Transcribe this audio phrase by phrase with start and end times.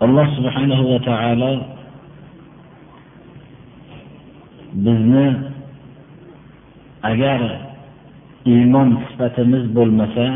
[0.00, 1.52] alloh subhanahu va taolo
[4.74, 5.26] bizni
[7.02, 7.40] agar
[8.46, 10.26] iymon sifatimiz bo'lmasa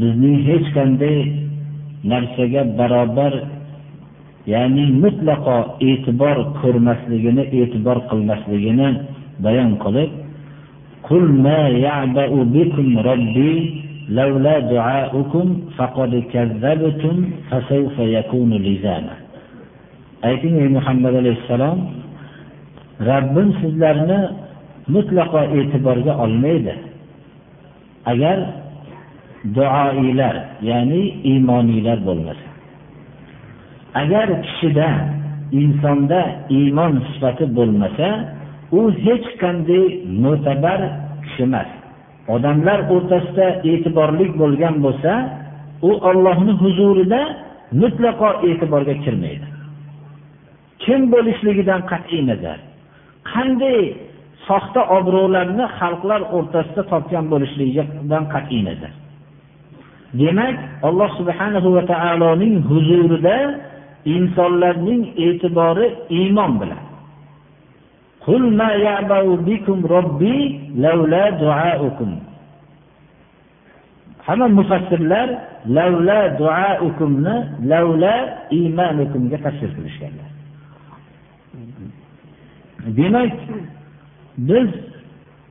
[0.00, 1.16] bizning hech qanday
[2.04, 3.34] narsaga barobar
[4.46, 5.58] ya'ni mutlaqo
[5.88, 8.88] e'tibor ko'rmasligini e'tibor qilmasligini
[9.44, 10.10] bayon qilib
[14.11, 19.15] قل ما يعبأ بكم ربي لولا دعاؤكم فقد كذبتم فسوف يكون لزاما
[20.23, 21.77] ayting ey muhammad alayhissalom
[23.09, 24.21] Rabbim sizlarni
[24.93, 26.73] mutlaqo e'tiborga olmaydi.
[28.11, 28.39] Agar
[29.55, 30.35] duoilar,
[30.69, 32.47] ya'ni iymoniylar bo'lmasa.
[34.01, 34.89] Agar kishida,
[35.51, 38.09] insonda iymon sifati bo'lmasa,
[38.77, 39.85] u hech qanday
[40.23, 40.79] mo'tabar
[41.23, 41.69] kishi emas.
[42.28, 45.12] Odamlar o'rtasida e'tiborli bo'lgan bo'lsa,
[45.88, 47.20] u Allohning huzurida
[47.82, 49.46] mutlaqo e'tiborga kirmaydi.
[50.82, 52.58] Kim bo'lishligidan qat'iy nazar
[53.30, 53.80] qanday
[54.46, 58.92] soxta obro'larni xalqlar o'rtasida topgan bo'lishligidan qat'iy nazar.
[60.20, 60.56] Demak,
[60.88, 63.36] Alloh subhanahu va taoloning huzurida
[64.16, 65.86] insonlarning e'tibori
[66.18, 66.82] iymon bilan.
[68.24, 70.36] Qul ma ya'ba'u bikum robbi
[70.84, 72.10] laula du'aukum.
[74.26, 75.28] Hamma mufassirlar
[75.76, 77.36] laula du'aukumni
[77.70, 78.14] laula
[78.58, 80.28] iymanukumga tafsir qilishganlar.
[82.98, 83.32] Demak,
[84.48, 84.68] biz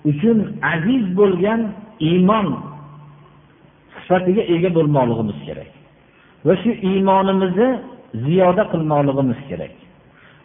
[0.10, 0.38] uchun
[0.74, 1.62] aziz bo'lgan
[2.10, 2.48] iymon
[3.96, 5.72] sifatiga ega bo'lmoqligimiz kerak.
[6.46, 7.70] Va shu iymonimizni
[8.26, 9.74] ziyoda qilmoqligimiz kerak.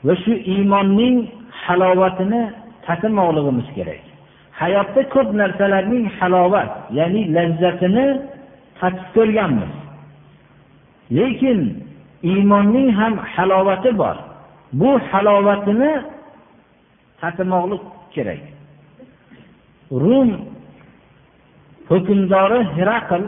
[0.06, 1.16] Va shu iymonning
[1.66, 2.42] halovatini
[2.86, 4.02] tatimoqligimiz kerak.
[4.60, 8.06] Hayotda ko'p narsalarning halovat, ya'ni lazzatini
[8.78, 9.72] tatib ko'rganmiz.
[11.18, 11.60] Lekin
[12.30, 14.16] iymonning ham halovati bor.
[14.80, 15.92] Bu halovatini
[17.20, 17.82] tatimoqlik
[18.14, 18.42] kerak.
[20.02, 20.30] Rum
[21.88, 23.22] hukmdori Hiraql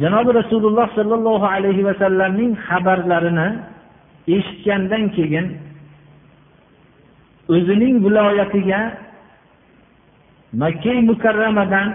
[0.00, 3.48] janobi Rasululloh sallallohu alayhi va sallamning xabarlarini
[4.36, 5.46] eshitgandan keyin
[7.54, 8.80] o'zining viloyatiga
[10.52, 11.88] Makka mukarramadan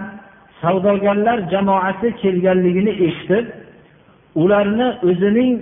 [0.62, 3.46] savdogarlar jamoasi kelganligini eshitib,
[4.42, 5.52] ularni o'zining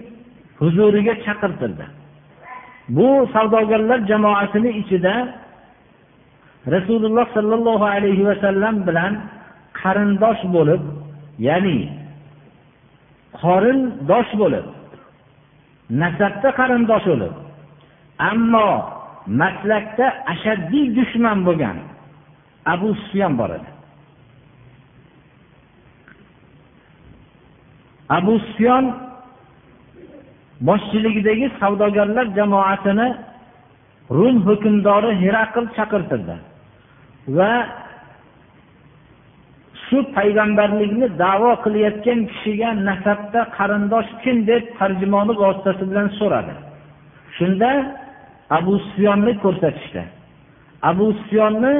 [0.60, 1.86] huzuriga chaqirtirdi.
[2.96, 5.14] Bu savdogarlar jamoasini ichida
[6.74, 9.12] Rasululloh sallallohu alayhi vasallam bilan
[9.80, 10.82] qarindosh bo'lib,
[11.48, 11.78] ya'ni
[13.42, 14.66] qorindosh bo'lib,
[16.02, 17.34] nasabda qarindosh bo'lib,
[18.30, 18.70] ammo
[19.26, 21.76] maslakda ashaddiy dushman bo'lgan
[22.66, 23.72] Abu sufyan bor edi.
[28.18, 28.84] Abu Sufyon
[30.60, 33.08] boshchiligidagi savdogarlar jamoasini
[34.10, 36.36] Rum hukmdori Herakl chaqirtirdi
[37.36, 37.52] va
[39.84, 46.54] shu payg'ambarlikni da'vo qilayotgan kishiga nasabda qarindosh kim deb tarjimoni vositasi bilan so'radi.
[47.36, 47.70] Shunda
[48.58, 50.02] Abu Sufyonni ko'rsatishdi.
[50.90, 51.74] Abu Sufyonni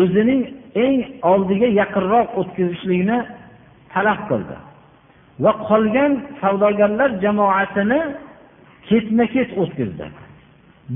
[0.00, 0.42] o'zining
[0.84, 0.96] eng
[1.32, 3.18] oldiga yaqinroq o'tkazishlikni
[3.92, 4.56] talab qildi.
[5.42, 8.00] va qolgan savdogarlar jamoasini
[8.88, 10.06] ketma-ket o'tkazdi.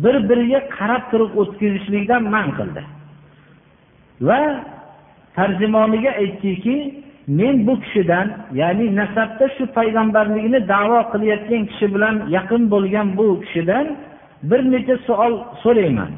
[0.02, 2.82] Bir-biriga qarab turib o'tkazishlikdan man qildi.
[4.28, 4.40] Va
[5.36, 6.76] tarjimoniga aytdiki,
[7.38, 8.26] men bu kishidan,
[8.60, 13.86] ya'ni nasabda shu payg'ambarlikni da'vo qilayotgan kishi bilan yaqin bo'lgan bu kishidan
[14.42, 16.10] bir necha savol so'rayman.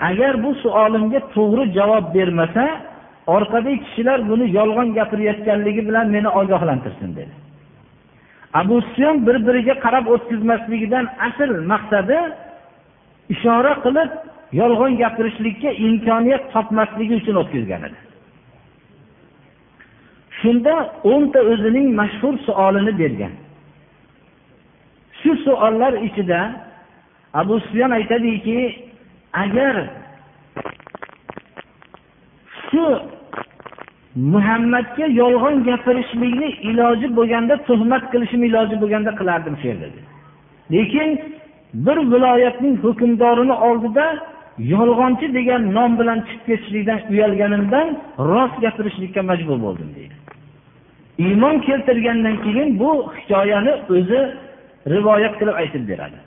[0.00, 2.64] Agar bu savolimga to'g'ri javob bermasa,
[3.26, 7.34] orqadagi kishilar buni yolg'on gapirayotganligi bilan meni ogohlantirsin dedi.
[8.54, 12.18] Abu Sufyon bir-biriga qarab o'tkazmasligidan asl maqsadi
[13.34, 14.10] ishora qilib
[14.60, 17.98] yolg'on gapirishlikka imkoniyat topmasligi uchun o'tkazgan edi.
[20.40, 20.74] Shunda
[21.04, 23.32] 10 ta o'zining mashhur savolini bergan.
[25.20, 26.40] Shu savollar ichida
[27.34, 28.88] Abu Sufyon aytadiki,
[29.32, 29.76] agar
[32.70, 32.84] shu
[34.16, 39.88] muhammadga yolg'on gapirishlikni iloji bo'lganda tuhmat qilishim iloji bo'lganda qilardim shu yerda
[40.74, 41.08] lekin
[41.86, 44.06] bir viloyatning hukmdorini oldida
[44.74, 47.86] yolg'onchi degan nom bilan chiqib ketishlikdan uyalganimdan
[48.30, 50.16] rost gapirishlikka majbur bo'ldim deydi
[51.26, 54.20] iymon keltirgandan keyin bu hikoyani o'zi
[54.94, 56.18] rivoyat qilib aytib beradi.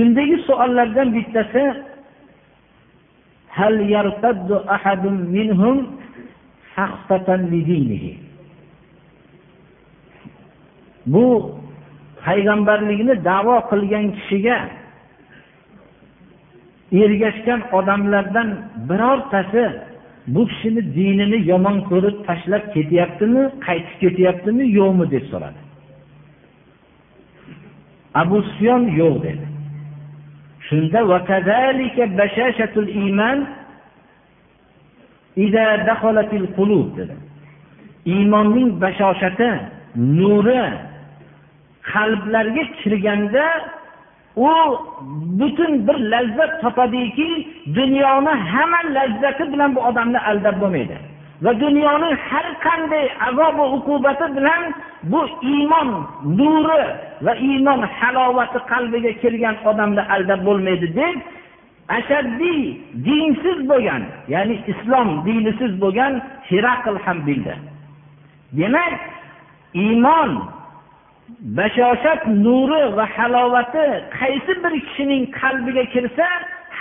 [0.00, 1.64] shundagi savollardan bittasi
[3.56, 5.76] hal yartaddu ahadun minhum
[11.12, 11.26] bu
[12.24, 14.58] payg'ambarlikni da'vo qilgan kishiga
[17.02, 18.48] ergashgan odamlardan
[18.88, 19.64] birortasi
[20.34, 25.04] bu kishini dinini yomon ko'rib tashlab ketyaptimi qaytib ketyaptimi yo'qmi?
[25.14, 25.60] deb so'radi.
[28.22, 29.44] Abu sufyon yo'q dedi.
[30.70, 31.00] Shunda
[38.14, 39.50] iymonning bashoshati
[39.96, 40.62] nuri
[41.92, 43.46] qalblarga kirganda
[44.36, 44.48] u
[45.40, 47.28] butun bir lazzat topadiki
[47.76, 50.96] dunyoni hamma lazzati bilan bu odamni aldab bo'lmaydi.
[51.42, 54.62] Va dunyoning har qanday azob va uqubati bilan
[55.12, 55.20] bu
[55.54, 55.90] iymon
[56.38, 56.82] nuri
[57.26, 61.16] va iymon halovati qalbiga kirgan odamni aldab bo'lmaydi deb
[61.98, 62.60] ashaddiy
[63.06, 64.02] dinsiz bo'lgan
[64.34, 66.14] ya'ni islom dinisiz bo'lgan
[66.48, 67.54] hiraql ham bildi.
[68.58, 69.00] Demak
[69.84, 70.30] iymon
[71.58, 73.86] bashoshat nuri va halovati
[74.18, 76.28] qaysi bir kishining qalbiga kirsa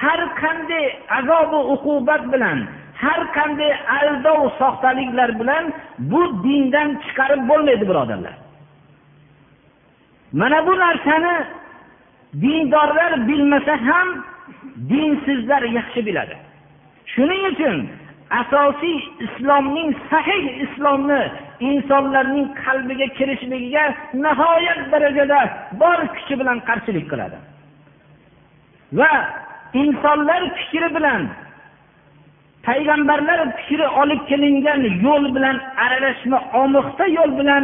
[0.01, 0.85] har qanday
[1.17, 2.59] azobu uqubat bilan
[3.03, 5.65] har qanday aldov soxtaliklar bilan
[6.11, 8.35] bu dindan chiqarib bo'lmaydi birodarlar.
[10.39, 11.35] Mana bu narsani
[12.41, 14.07] dindorlar bilmasa ham
[14.89, 16.35] dinsizlar yaxshi biladi.
[17.13, 17.75] Shuning uchun
[18.41, 21.21] asosiy islomning sahih islomni
[21.69, 25.39] insonlarning qalbiga kirishligiga nihoyat darajada
[25.81, 27.37] bor kuchi bilan qarshilik qiladi.
[28.99, 29.13] Va
[29.73, 31.21] insonlar fikri bilan
[32.69, 37.63] payg'ambarlar fikri olib kelingan yo'l bilan aralashma omiqda yo'l bilan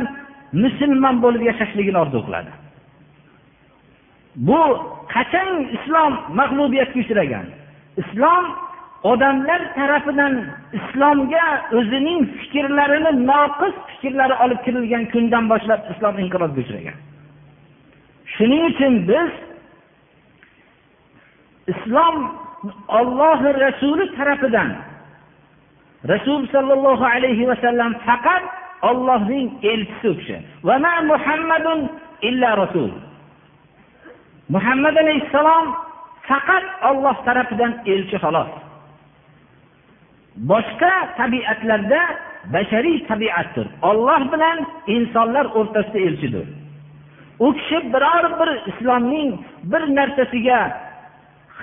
[0.64, 2.52] musulmon bo'lib yashashligini orzu qiladi.
[4.48, 4.62] Bu
[5.16, 7.46] qachon islom mag'lubiyatga uchragan?
[8.02, 8.46] Islom
[9.12, 10.34] odamlar tarafidan
[10.78, 11.46] islomga
[11.78, 16.98] o'zining fikrlarini noqis fikrlari olib kirilgan kundan boshlab islom inqirozga uchragan.
[18.36, 19.32] Shuning uchun biz
[21.74, 22.16] islom
[23.00, 24.70] ollohi rasuli tarafidan
[26.08, 28.44] rasul sollallohu alayhi vasallam faqat
[28.82, 30.38] ollohning elchisi u kishi.
[31.12, 31.80] Muhammadun
[32.22, 32.92] illa rasul.
[34.50, 35.66] Muhammad alayhissalom
[36.30, 38.52] faqat olloh tarafidan elchi xolos.
[40.52, 42.02] Boshqa tabiatlarda
[42.54, 43.68] bashariy tabiatdir.
[43.90, 44.58] Olloh bilan
[44.96, 46.48] insonlar o'rtasida elchidir.
[47.46, 49.30] U kishi biror bir islomning
[49.72, 50.60] bir narsasiga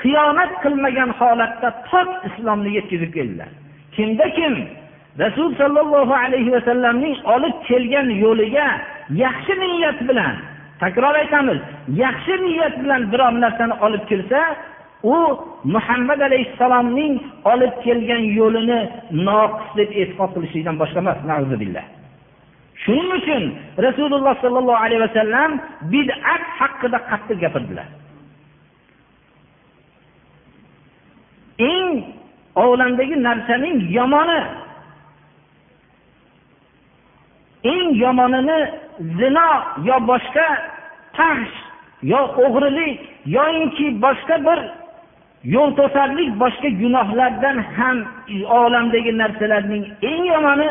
[0.01, 3.51] xiyonat qilmagan holatda pok islomni yetkazib keldilar.
[3.97, 4.55] Kimda kim?
[5.19, 8.69] Rasul sollallohu alayhi vasallamning olib kelgan yo'liga
[9.25, 10.35] yaxshi niyat bilan
[10.81, 11.61] takror aytamiz
[12.05, 14.41] yaxshi niyat bilan biror narsani olib kelsa
[15.03, 15.17] u
[15.75, 17.15] muhammad alayhissalomning
[17.53, 18.81] olib kelgan yo'lini
[19.29, 21.19] noqis deb e'tiqod qilishlikdan boshqa emas
[22.85, 23.43] shuning uchun
[23.87, 25.51] rasululloh sollallohu alayhi vasallam
[25.93, 27.89] bid'at haqida qattiq gapirdilar.
[31.59, 32.12] Eng
[32.55, 34.41] olamdagi narsaning yomoni.
[37.65, 38.59] Eng yomonini
[39.19, 39.49] zino
[39.85, 40.47] yo boshqa
[41.17, 41.55] tahsh
[42.03, 44.61] yo o'g'rilik yoinki boshqa bir
[45.55, 47.97] yo'l to'sarlik boshqa gunohlardan ham
[48.61, 50.69] olamdagi narsalarning eng yomoni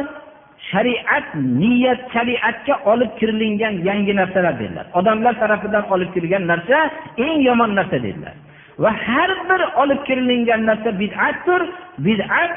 [0.70, 4.86] shariat niyat shariatga olib kirilingan yangi narsalar dedilar.
[4.94, 6.78] Odamlar tarafidan olib kirilgan narsa
[7.18, 8.36] eng yomon narsa dedilar.
[8.84, 11.62] Va har bir olib kirilingan narsa bid'atdir
[12.06, 12.52] bid'at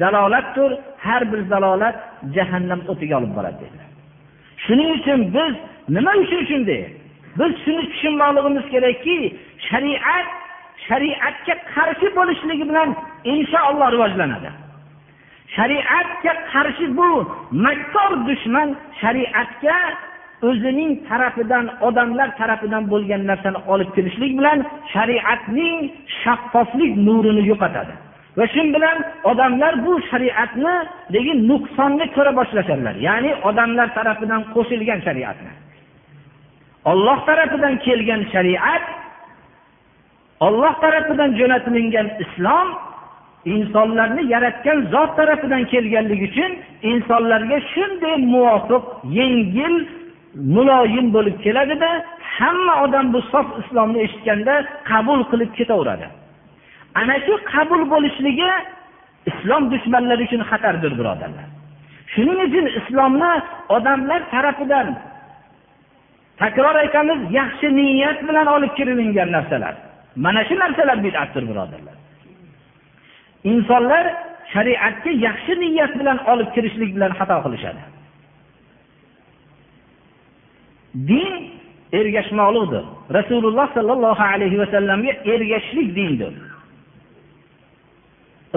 [0.00, 0.70] zalolatdir
[1.06, 1.96] har bir zalolat
[2.36, 3.88] jahannam o'tiga olib boradi dedilar.
[4.64, 5.54] Shuning uchun biz
[5.96, 6.82] nima uchun shunday?
[7.38, 9.16] Biz shuni tushunmoqligimiz kerakki
[9.68, 10.28] shariat
[10.88, 12.88] shariatga qarshi bo'lishligi bilan
[13.32, 14.50] inshaalloh rivojlanadi.
[15.56, 17.10] Shariatga qarshi bu
[17.66, 18.68] makkor dushman
[19.00, 19.76] shariatga
[20.48, 24.58] o'zining tarafidan odamlar tarafidan bo'lgan narsani olib kelishlik bilan
[24.92, 25.76] shariatning
[26.22, 27.94] shaffoflik nurini yo'qotadi.
[28.38, 28.98] Va shu bilan
[29.30, 30.74] odamlar bu shariatni
[31.14, 32.94] lekin nuqsonni ko'ra boshlashadilar.
[33.08, 35.52] Ya'ni odamlar tarafidan qo'shilgan shariatni.
[36.90, 38.84] Olloh tarafidan kelgan shariat
[40.46, 42.68] olloh tarafidan jo'natilingan islom
[43.54, 46.52] insonlarni yaratgan zot tarafidan kelganligi uchun
[46.92, 48.84] insonlarga shunday muvofiq
[49.18, 49.74] yengil
[50.34, 51.90] muloyim bo'lib keladida
[52.38, 54.54] hamma odam bu sof islomni eshitganda
[54.90, 56.06] qabul qilib ketaveradi.
[57.00, 58.50] Ana shu qabul bo'lishligi
[59.30, 61.46] islom dushmanlari uchun xatardir birodarlar.
[62.12, 63.32] Shuning uchun islomni
[63.76, 64.88] odamlar tarafidan
[66.42, 69.74] takror aytamiz yaxshi niyat bilan olib kirilingan narsalar.
[70.24, 71.96] Mana shu narsalar bidatdir birodarlar.
[73.52, 74.04] Insonlar
[74.52, 77.82] shariatga yaxshi niyat bilan olib kirishlik bilan xato qilishadi.
[80.94, 81.50] Din
[81.92, 82.84] ergashmoqlikdir.
[83.18, 86.32] Rasululloh sollallohu alayhi vasallamga ergashishlik dindir.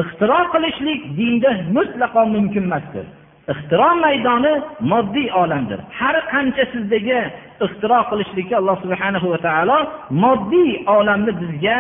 [0.01, 3.06] Ixtiro qilishlik dinda mutlaqo mumkin emasdir.
[3.54, 4.54] Ixtiro maydoni
[4.92, 5.80] moddiy olamdir.
[6.00, 7.20] Har qancha sizdagi
[7.65, 9.77] ixtiro qilishlikka alloh subhanahu va taolo
[10.24, 11.77] moddiy olamni bizga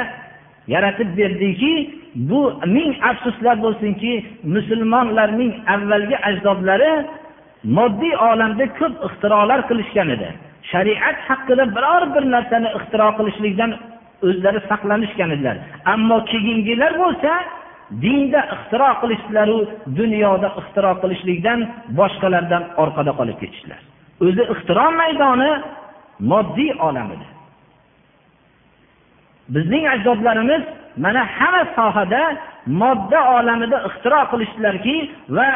[0.73, 1.73] yaratib berdiki
[2.29, 2.41] bu
[2.75, 4.13] ming afsuslar bo'lsinki
[4.55, 6.93] musulmonlarning avvalgi ajdodlari
[7.77, 10.29] moddiy olamda ko'p ixtirolar qilishgan edi.
[10.71, 13.71] Shariat haqida biror bir narsani ixtiro qilishlikdan
[14.27, 15.57] o'zlari saqlanishgan edilar
[15.93, 17.31] ammo keyingilar bo'lsa
[18.03, 19.59] dinda ixtiro qilishlaru
[19.99, 21.59] dunyoda ixtiro qilishlikdan
[21.99, 23.81] boshqalardan orqada qolib ketishdilar
[24.25, 25.51] o'zi ixtiro maydoni
[26.31, 27.27] moddiy olam edi.
[29.55, 30.63] Bizning ajdodlarimiz
[30.97, 32.21] mana hamma sohada
[32.81, 34.95] modda olamida ixtiro qilishdilarki
[35.37, 35.49] va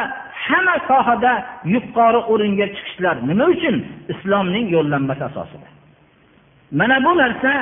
[0.46, 1.32] hamma sohada
[1.74, 3.76] yuqori o'ringa chiqishlar nima uchun?
[4.12, 5.68] Islomning yo'llanmasi asosida.
[6.78, 7.52] Mana bu narsa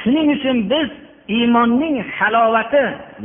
[0.00, 0.88] shuning uchun biz
[1.36, 2.84] iymonning halovati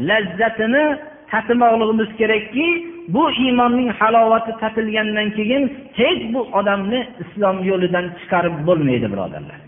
[0.10, 0.86] lazzatini
[1.32, 2.68] tatimoqligimiz kerakki
[3.14, 5.64] bu iymonning halovati tatilgandan keyin
[6.00, 9.60] hech bu odamni islom yo'lidan chiqarib bo'lmaydi birodarlar.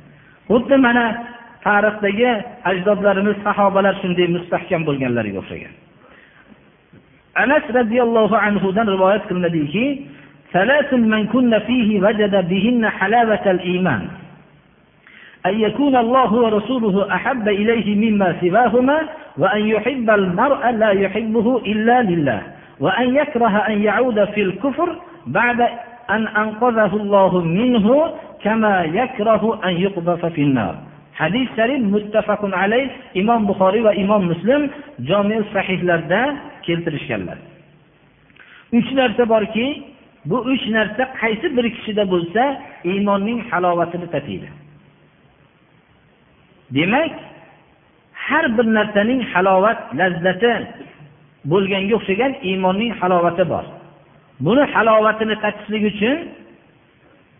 [0.49, 1.05] Xuddi mana
[1.65, 2.31] tarixdagi
[2.69, 5.73] ajdodlarimiz sahobalar shunday mustahkam bo'lganlariga o'xshagan.
[7.35, 9.87] Anas roziyallohu anhudan rivoyat qilinadiki
[10.91, 14.01] من كن فيه وجد بهن حلاوة الإيمان.
[15.45, 18.99] أن يكون الله ورسوله أحب إليه مما سواهما
[19.37, 22.41] وأن يحب المرء لا يحبه إلا لله.
[22.79, 24.89] وأن يكره أن يعود في الكفر
[25.27, 25.59] بعد
[26.09, 27.87] أن أنقذه الله منه
[28.43, 30.75] كما يكره أن يقذف في النار.
[31.21, 32.89] hadis sharif muttafaqun alayh
[33.21, 34.61] imom buxoriy va imom muslim
[35.09, 36.21] jomi sahihlarda
[36.67, 37.37] keltirishganlar.
[38.77, 39.67] Uch narsa borki
[40.25, 42.43] bu uch narsa qaysi bir kishida bo'lsa
[42.91, 44.49] iymonning halovatini tatiydi
[46.75, 47.11] demak
[48.13, 50.53] har bir narsaning halovat lazzati
[51.51, 53.65] bo'lganga o'xshagan iymonning halovati bor.
[54.45, 56.17] Buni halovatini tatishlik uchun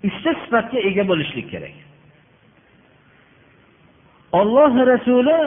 [0.08, 1.76] uchta sifatga ega bo'lishlik kerak.
[4.40, 5.38] Olloh rasuli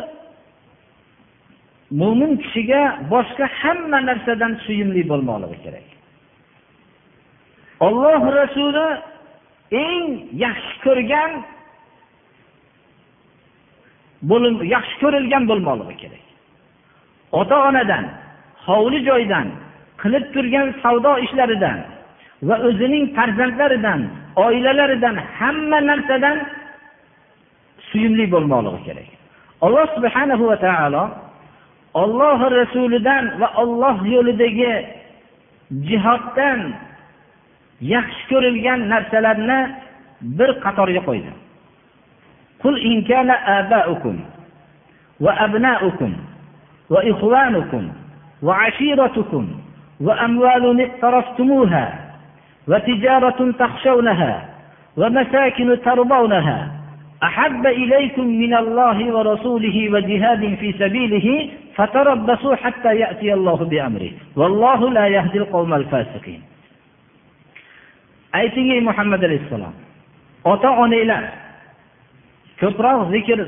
[2.01, 2.83] mo'min kishiga
[3.13, 5.87] boshqa hamma narsadan suyimli bo'lmoqligi kerak.
[7.87, 8.89] Olloh rasuli
[9.87, 10.05] eng
[10.45, 11.31] yaxshi ko'rgan
[14.31, 16.25] bo'lim yaxshi ko'rilgan bo'lmoqligi kerak.
[17.41, 18.05] Ota onadan
[18.67, 19.47] hovli joydan
[20.03, 21.79] qilib turgan savdo ishlaridan
[22.49, 24.01] va o'zining farzandlaridan
[24.47, 26.39] oilalaridan hamma narsadan
[27.89, 29.09] suyimli bo'lmoqligi kerak.
[29.65, 31.05] Alloh subhanahu va taolo
[31.94, 34.74] olloh rasulidan va olloh yo'lidagi
[35.90, 36.60] jihoddan
[37.94, 39.60] yaxshi ko'rilgan narsalarni
[40.38, 41.32] bir qatorga qo'ydi
[42.64, 44.16] قل إن كان آباؤكم
[45.20, 46.12] وأبناؤكم
[46.90, 47.84] وإخوانكم
[48.44, 49.44] وعشيرتكم
[50.00, 51.86] وأموال اقترفتموها
[52.68, 54.46] وتجارة تخشونها
[54.98, 56.72] ومساكن ترضونها
[57.24, 65.08] أحب إليكم من الله ورسوله وجهاد في سبيله فتربصوا حتى يأتي الله بأمره والله لا
[65.08, 66.42] يهدي القوم الفاسقين
[68.34, 69.74] ayting ey muhammad alayhissalom
[70.46, 71.24] ota onanglar
[72.62, 73.40] ko'proq zikr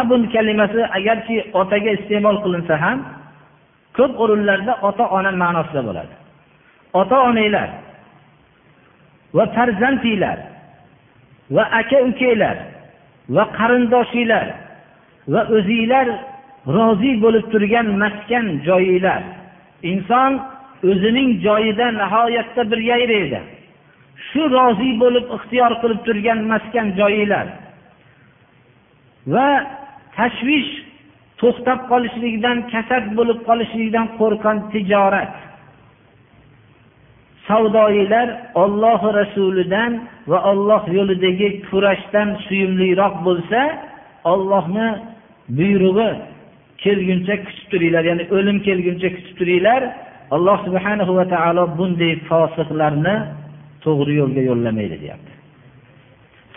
[0.00, 2.98] abun kalimasi agarchi otaga iste'mol qilinsa ham
[3.98, 6.14] ko'p o'rinlarda ota ona ma'nosida bo'ladi
[7.00, 7.68] ota onanglar
[9.36, 10.38] va farzandinglar
[11.51, 12.57] va aka ukanglar
[13.35, 14.47] va qarindoshinglar
[15.33, 16.07] va o'zinglar
[16.75, 19.21] rozi bo'lib turgan maskan joyinglar.
[19.91, 20.31] Inson
[20.89, 23.39] o'zining joyida nihoyatda bir yayraydi.
[24.27, 27.47] Shu rozi bo'lib ixtiyor qilib turgan maskan joyinglar
[29.33, 29.47] va
[30.17, 30.71] tashvish
[31.39, 35.33] to'xtab qolishligidan kasad bo'lib qolishligidan qo'rqqan tijorat.
[37.47, 38.27] Savdoyilar
[38.63, 39.91] ollohi rasulidan
[40.31, 43.61] va olloh yo'lidagi kurashdan suyumliroq bo'lsa
[44.33, 44.87] ollohni
[45.57, 46.09] buyrug'i
[46.83, 49.81] kelguncha kutib turinglar ya'ni o'lim kelguncha kutib turinglar.
[50.35, 53.15] Alloh subhanahu va taolo bunday fosiqlarni
[53.83, 55.33] to'g'ri yo'lga yo'llamaydi deyapti.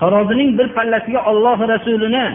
[0.01, 2.27] Tarozining bir pallasiga olloh rasulini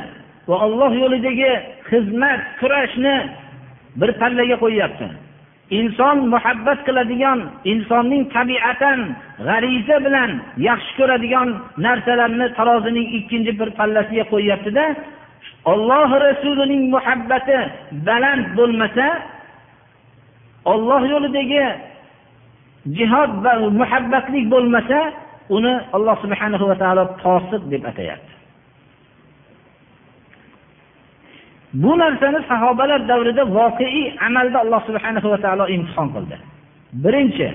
[0.50, 1.52] va olloh yo'lidagi
[1.90, 3.16] xizmat kurashni
[4.00, 5.08] bir pallaga qo'yyapti.
[5.80, 7.40] Inson muhabbat qiladigan
[7.72, 9.00] insonning tabiatan
[9.48, 10.32] g'ariza bilan
[10.68, 11.50] yaxshi ko'radigan
[11.86, 14.86] narsalarni tarozining ikkinchi bir pallasiga qo'yyaptida
[15.72, 17.58] olloh rasulining muhabbati
[18.08, 19.08] baland bo'lmasa
[20.74, 21.64] olloh yo'lidagi
[22.98, 25.00] jihod va muhabbatlik bo'lmasa
[25.56, 28.31] uni alloh subhanahu va taolo posiq deb atayapti.
[31.74, 36.36] Bu narsani sahobalar davrida voqeiy amalda alloh subhanahu va taolo imtihon qildi.
[37.04, 37.48] Birinchi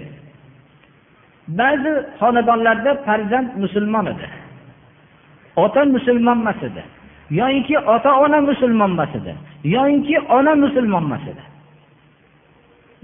[1.49, 4.26] ba'zi xonadonlarda farzand musulmon edi.
[5.56, 6.82] Ota musulmon emas edi.
[7.30, 9.32] Yoyinki ota ona musulmon emas edi.
[9.64, 11.42] Yoyinki ona musulmon emas edi.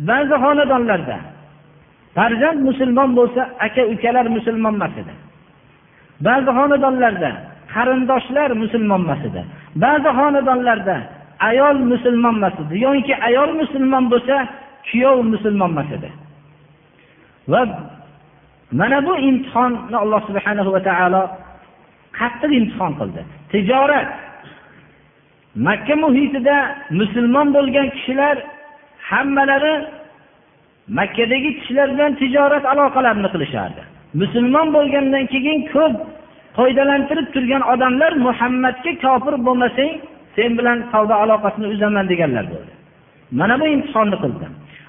[0.09, 1.17] Ba'zi xonadonlarda
[2.17, 5.13] farzand musulmon bo'lsa aka ukalar musulmon emas edi.
[6.27, 7.31] Ba'zi xonadonlarda
[7.75, 9.43] qarindoshlar musulmon emas edi.
[9.77, 10.97] Ba'zi xonadonlarda
[11.49, 12.75] ayol musulmon emas edi.
[12.87, 14.37] Yoki ayol musulmon bo'lsa
[14.89, 16.11] kuyov musulmon emas edi.
[17.53, 17.63] Va
[18.79, 21.23] mana bu imtihonni alloh subhanahu va taolo
[22.19, 23.23] qattiq imtihon qildi.
[23.53, 24.09] Tijorat.
[25.67, 26.57] Makka muhitida
[27.01, 28.37] musulmon bo'lgan kishilar
[29.11, 29.75] hammalari
[30.99, 33.83] makkadagi kishilar bilan tijorat aloqalarini qilishardi.
[34.21, 35.95] Musulmon bo'lgandan keyin ko'p
[36.57, 39.93] foydalantirib turgan odamlar muhammadga kofir bo'lmasang
[40.37, 42.73] sen bilan savdo aloqasini uzaman deganlar bo'ldi.
[43.39, 44.47] Mana bu imtihonni qildi.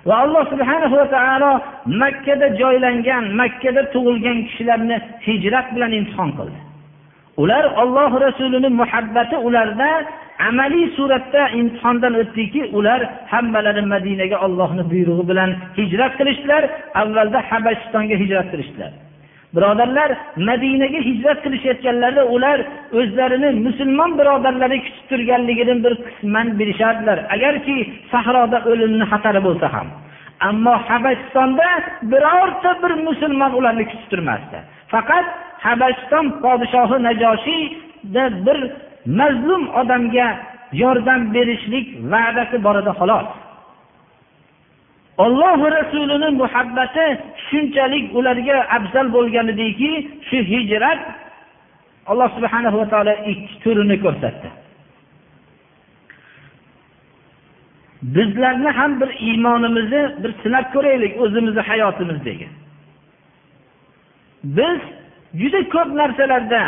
[0.07, 1.51] Va alloh subhanahu va taolo
[2.01, 6.59] makkada joylangan makkada tug'ilgan kishilarni hijrat bilan imtihon qildi.
[7.43, 9.89] Ular olloh rasulini muhabbati ularda
[10.49, 13.01] amaliy suratda imtihondan o'tdiki ular
[13.33, 16.63] hammalari madinaga ollohni buyrug'i bilan hijrat qilishdilar
[17.01, 18.91] avvalda habashistonga hijrat qilishdilar.
[19.55, 20.09] Birodarlar
[20.49, 22.57] madinaga hijrat qilishayotganlarida ular
[22.99, 27.17] o'zlarini musulmon birodarlari kutib turganligini bir qisman bilishardilar.
[27.35, 27.77] Agarki
[28.11, 29.87] sahroda o'limni xatari bo'lsa ham.
[30.49, 31.67] Ammo habashistonda
[32.11, 34.57] birorta bir musulmon ularni kutib turmasdi.
[34.93, 35.27] Faqat
[35.65, 38.59] habashiston podshohi najoshiyda bir
[39.19, 40.27] mazlum odamga
[40.83, 43.27] yordam berishlik va'dasi bor edi xolos.
[45.17, 47.05] Olloh rasulini muhabbati
[47.49, 49.91] shunchalik ularga afzal bo'lgan ediki
[50.27, 51.01] shu hijrat
[52.11, 54.49] alloh subhana va taolo ikki turini ko'rsatdi.
[58.15, 62.47] Bizlarni ham bir iymonimizni bir sinab ko'raylik o'zimizni hayotimizdagi
[64.43, 64.79] biz
[65.33, 66.61] juda ko'p narsalarda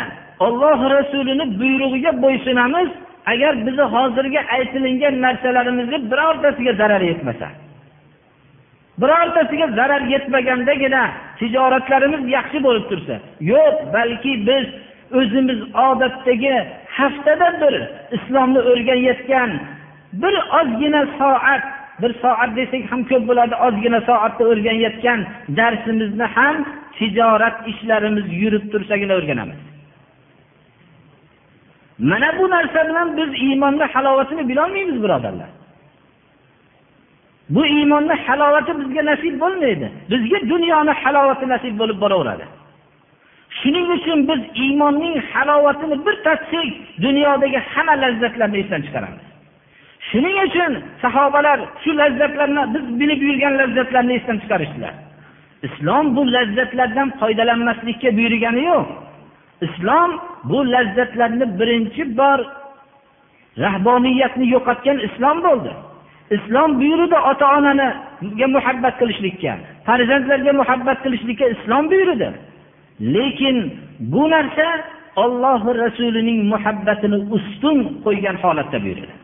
[0.46, 2.88] olloh rasulini buyrug'iga bo'ysunamiz
[3.32, 7.48] agar bizni hozirgi aytilingan narsalarimizni birortasiga zarar yetmasa.
[9.00, 11.02] Birortasiga zarar yetmagandagina
[11.38, 13.14] tijoratlarimiz yaxshi bo'lib tursa
[13.52, 14.66] yo'q balki biz
[15.18, 16.54] o'zimiz odatdagi
[16.98, 17.74] haftada bir
[18.16, 19.50] islomni o'rganayotgan
[20.22, 21.62] bir ozgina soat
[22.02, 25.20] bir soat desak ham ko'p bo'ladi ozgina soatda o'rganayotgan
[25.58, 26.56] darsimizni ham
[26.98, 29.60] tijorat ishlarimiz yurib tursagina o'rganamiz.
[31.98, 35.50] Mana bu narsa bilan biz iymonni halovatini bilolmaymiz birodarlar.
[37.54, 39.86] Bu iymonni halovati bizga nasib bo'lmaydi.
[40.10, 42.46] Bizga dunyoni halovati nasib bo'lib boraveradi.
[43.60, 46.66] Shuning uchun biz iymonning halovatini bir tatsak
[47.02, 49.24] dunyodagi hamma lazzatlarni esdan chiqaramiz.
[50.08, 54.94] Shuning uchun sahobalar shu lazzatlarni biz bilib yurgan lazzatlarni esdan chiqarishdilar.
[55.66, 58.86] Islom bu lazzatlardan foydalanmaslikka buyurgani yo'q.
[59.66, 60.10] Islom
[60.50, 62.38] bu lazzatlarni birinchi bor
[63.64, 65.72] rahboniyatni yo'qotgan islom bo'ldi.
[66.30, 69.52] Islom buyurdi ota onaniga muhabbat qilishlikka.
[69.86, 72.28] Farzandlarga muhabbat qilishlikka islom buyurdi.
[73.14, 73.56] Lekin
[74.12, 74.66] bu narsa
[75.16, 79.14] ollohi rasulining muhabbatini ustun qo'ygan holatda buyurdi.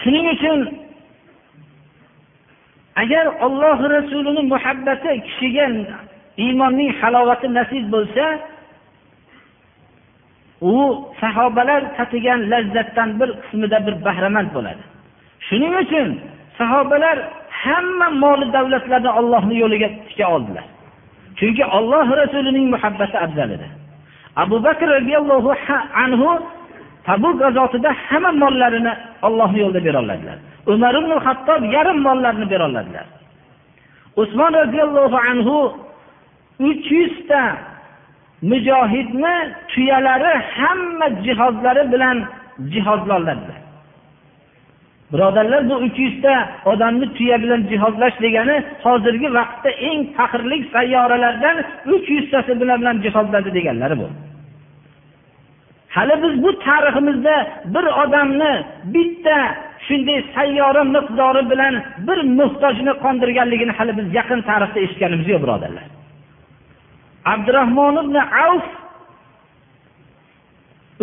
[0.00, 0.58] Shuning uchun
[3.02, 5.66] agar ollohi rasulini muhabbati kishiga
[6.44, 8.24] iymonning halovati nasib bo'lsa
[10.60, 10.74] u
[11.20, 14.82] sahobalar tatigan lazzatdan bir qismida bir bahramand bo'ladi.
[15.46, 16.08] Shuning uchun
[16.58, 17.18] sahobalar
[17.62, 20.66] hamma moli davlatlarni ollohni yo'liga tika oldilar.
[21.38, 23.68] Chunki olloh rasulining muhabbati afzal edi.
[24.42, 25.50] Abu bakr roziyallohu
[26.04, 26.28] anhu
[27.08, 28.92] tabuk g'azotida hamma mollarini
[29.26, 30.38] ollohni yo'lida beroladilar.
[30.72, 33.06] Umar ibn hattob yarim mollarni beroladilar.
[34.22, 35.56] Usmon roziyallohu anhu
[36.68, 37.42] uch yuzta
[38.42, 39.34] mujohidni
[39.68, 42.16] tuyalari hamma jihozlari bilan
[42.72, 43.60] jihozloladilar.
[45.12, 51.56] Birodarlar bu uch yuzta odamni tuya bilan jihozlash degani hozirgi vaqtda eng faxrli sayyoralardan
[51.94, 54.08] uch yuztasi bilan jihozladi deganlari bu.
[55.96, 57.36] Hali biz bu tariximizda
[57.74, 58.52] bir odamni
[58.94, 59.38] bitta
[59.86, 61.74] shunday sayyora miqdori bilan
[62.06, 65.84] bir muhtojni qondirganligini hali biz yaqin tarixda eshitganimiz yo'q birodarlar.
[67.24, 68.66] Abdurahmon ibn avf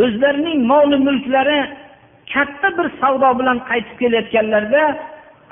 [0.03, 1.59] o'zlarining mol mulklari
[2.33, 4.83] katta bir savdo bilan qaytib kelayotganlarida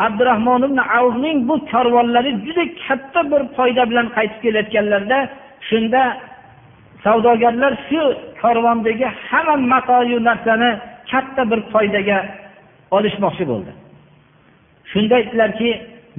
[0.05, 5.19] abdurahmon ibn avfning bu karvonlari juda katta bir foyda bilan qaytib kelayotganlarida
[5.69, 6.01] shunda
[7.03, 8.01] savdogarlar shu
[8.41, 10.69] karvondagi hamma matoyu narsani
[11.11, 12.17] katta bir foydaga
[12.97, 13.71] olishmoqchi bo'ldi.
[14.91, 15.69] Shunda aytdilarki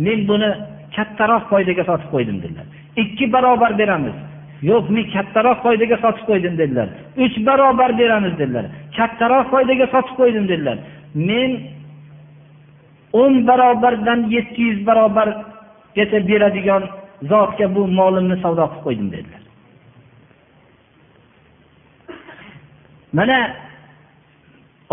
[0.07, 0.51] men buni
[0.97, 2.67] kattaroq foydaga sotib qo'ydim dedilar.
[3.03, 4.17] Ikki barobar beramiz.
[4.63, 6.89] Yo'q men kattaroq foydaga sotib qo'ydim dedilar.
[7.25, 8.67] Uch barobar beramiz dedilar.
[8.97, 10.79] Kattaroq foydaga sotib qo'ydim dedilar.
[11.15, 11.51] Men
[13.21, 16.83] o'n barobardan yetti yuz barobargacha beradigan
[17.31, 19.43] zotga bu molimni savdo qilib qo'ydim dedilar.
[23.19, 23.39] Mana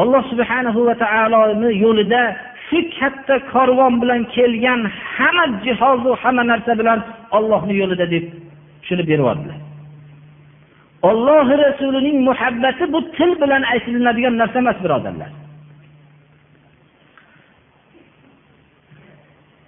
[0.02, 2.22] alloh subhanahu va taoloni yo'lida
[2.68, 4.82] shu katta korvon bilan kelgan
[5.16, 7.00] hamma jihozu hamma narsa bilan
[7.38, 8.26] ollohni yo'lida deb
[8.94, 9.60] tushunib beryaptilar
[11.10, 15.32] olloh rasulining muhabbati bu til bilan aytilinadigan narsa emas birodarlar.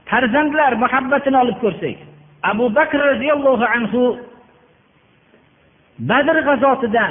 [0.09, 1.97] Farzandlar muhabbatini olib ko'rsak
[2.51, 4.01] abu bakr roziyallohu anhu
[6.09, 7.05] badr g'azotida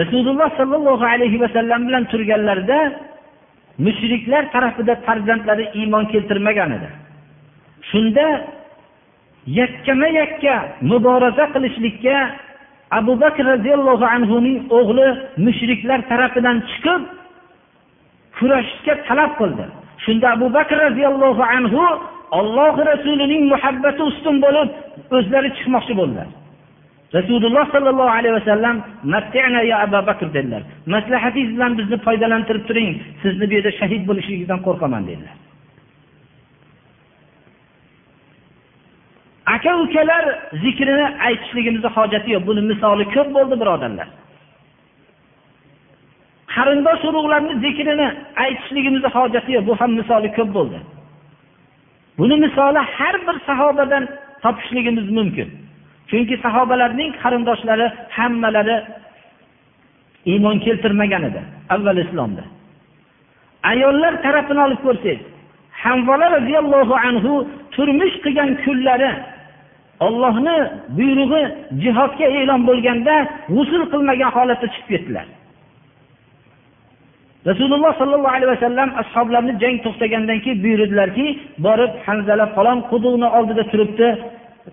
[0.00, 2.78] rasululloh sollallohu alayhi vasallam bilan turganlarida
[3.86, 6.88] mushriklar tarafida farzandlari iymon keltirmagan edi.
[7.90, 8.26] Shunda
[9.46, 12.16] yakkama yakka muboraza qilishlikka
[12.90, 15.06] abu bakr roziyallohu anhuning o'g'li
[15.46, 17.02] mushriklar tarafidan chiqib
[18.36, 19.64] kurashishga talab qildi.
[20.04, 21.82] Shunda abu bakr roziyallohu anhu
[22.38, 24.68] olloh rasulining muhabbati ustun bo'lib
[25.16, 26.28] o'zlari chiqmoqchi bo'ldilar.
[27.18, 28.76] Rasululloh sollallohu alayhi vasallam
[29.70, 30.62] ya abu bakr dedilar.
[30.94, 32.90] Maslahatingiz bilan bizni foydalantirib turing.
[33.22, 35.34] Sizni bu yerda shahid bo'lishligingizdan qo'rqaman dedilar.
[39.46, 40.24] Aka ukalar
[40.62, 42.46] zikrini aytishligimizni hojati yo'q.
[42.46, 44.08] Buni misoli ko'p bo'ldi birodarlar
[46.54, 48.08] qarindosh urug'larni zikrini
[48.44, 49.64] aytishligimizni hojati yo'q.
[49.68, 50.78] Bu ham misoli ko'p bo'ldi.
[52.18, 54.04] Buni misoli har bir sahobadan
[54.42, 55.48] topishligimiz mumkin.
[56.10, 58.76] Chunki sahobalarning qarindoshlari hammalari
[60.32, 61.40] iymon keltirmagan edi.
[61.74, 62.44] Avval islomda.
[63.70, 65.20] Ayollar tarafini olib ko'rsangiz
[65.82, 67.32] hamvola roziyallohu anhu
[67.74, 69.10] turmush qilgan kunlari
[70.06, 70.56] ollohni
[70.96, 71.42] buyrug'i
[71.82, 73.14] jihodga e'lon bo'lganda
[73.54, 75.26] g'usul qilmagan holatda chiqib ketdilar.
[77.50, 81.26] Rasululloh sollallohu alayhi vasallam ashoblarni jang to'xtagandan keyin buyurdilarki
[81.66, 84.08] borib hanzala falon quduqni oldida turibdi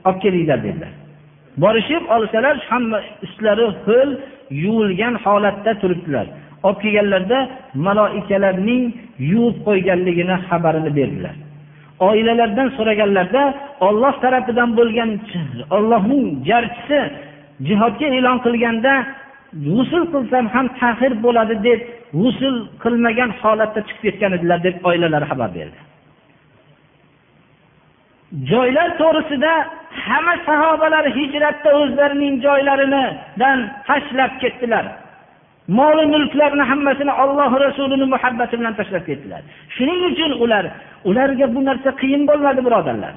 [0.07, 0.91] olib kelinglar dedilar.
[1.63, 4.09] Borishib olsalar hamma ustlari ho'l
[4.63, 6.27] yuvilgan holatda turibdilar.
[6.67, 7.39] Olib kelganlarida
[7.88, 8.83] maloikalarning
[9.31, 11.35] yuvib qo'yganligini xabarini berdilar.
[12.07, 13.43] Oilalardan so'raganlarda
[13.88, 15.12] olloh tarafidan bo'lgan
[15.77, 16.99] ollohning jarchisi
[17.67, 18.93] jihodga e'lon qilganda
[19.65, 21.79] g'usul qilsam ham tahir bo'ladi deb
[22.21, 25.79] g'usul qilmagan holatda chiqib ketgan edilar deb oilalari xabar berdi.
[28.51, 29.53] Joylar to'g'risida
[30.05, 34.85] hamma sahobalar hijratda o'zlarining joylaridan tashlab ketdilar.
[35.77, 39.41] Moli mulklarni hammasini olloh rasulini muhabbati bilan tashlab ketdilar.
[39.75, 40.65] Shuning uchun ular
[41.10, 43.13] ularga bu narsa qiyin bo'lmadi birodarlar.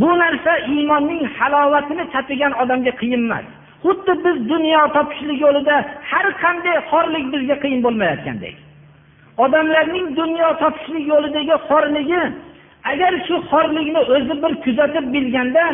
[0.00, 3.46] Bu narsa iymonning halovatini tatigan odamga qiyin emas.
[3.84, 5.76] Xuddi biz dunyo topishlik yo'lida
[6.10, 8.56] har qanday xorlik bizga qiyin bo'lmayotgandek.
[9.44, 12.22] Odamlarning dunyo topishlik yo'lidagi xorligi
[12.90, 15.64] agar shu xorlikni o'zi bir kuzatib bilganda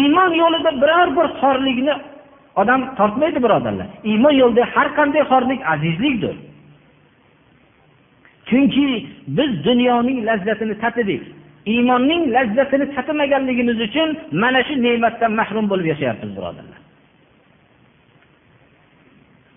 [0.00, 1.94] iymon yo'lida biror bir xorlikni
[2.60, 3.88] odam tortmaydi birodarlar.
[4.10, 6.36] Iymon yo'lida har qanday xorlik azizlikdir.
[8.48, 8.86] Chunki
[9.36, 11.22] biz dunyoning lazzatini tatidik.
[11.72, 14.08] Iymonning lazzatini tatimaganligimiz uchun
[14.42, 16.78] mana shu ne'matdan mahrum bo'lib yashayapmiz birodarlar.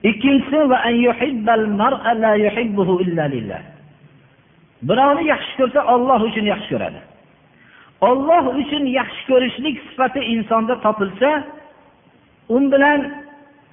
[0.10, 0.60] Ikkinchisi
[4.88, 7.00] birovni yaxshi ko'rsa olloh uchun yaxshi ko'radi.
[8.10, 11.30] Olloh uchun yaxshi ko'rishlik sifati insonda topilsa
[12.50, 13.00] u bilan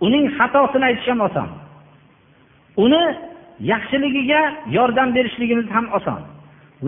[0.06, 1.48] uning xatosini aytish ham oson.
[2.85, 3.04] Uni
[3.72, 4.42] yaxshiligiga
[4.76, 6.20] yordam berishligimiz ham oson.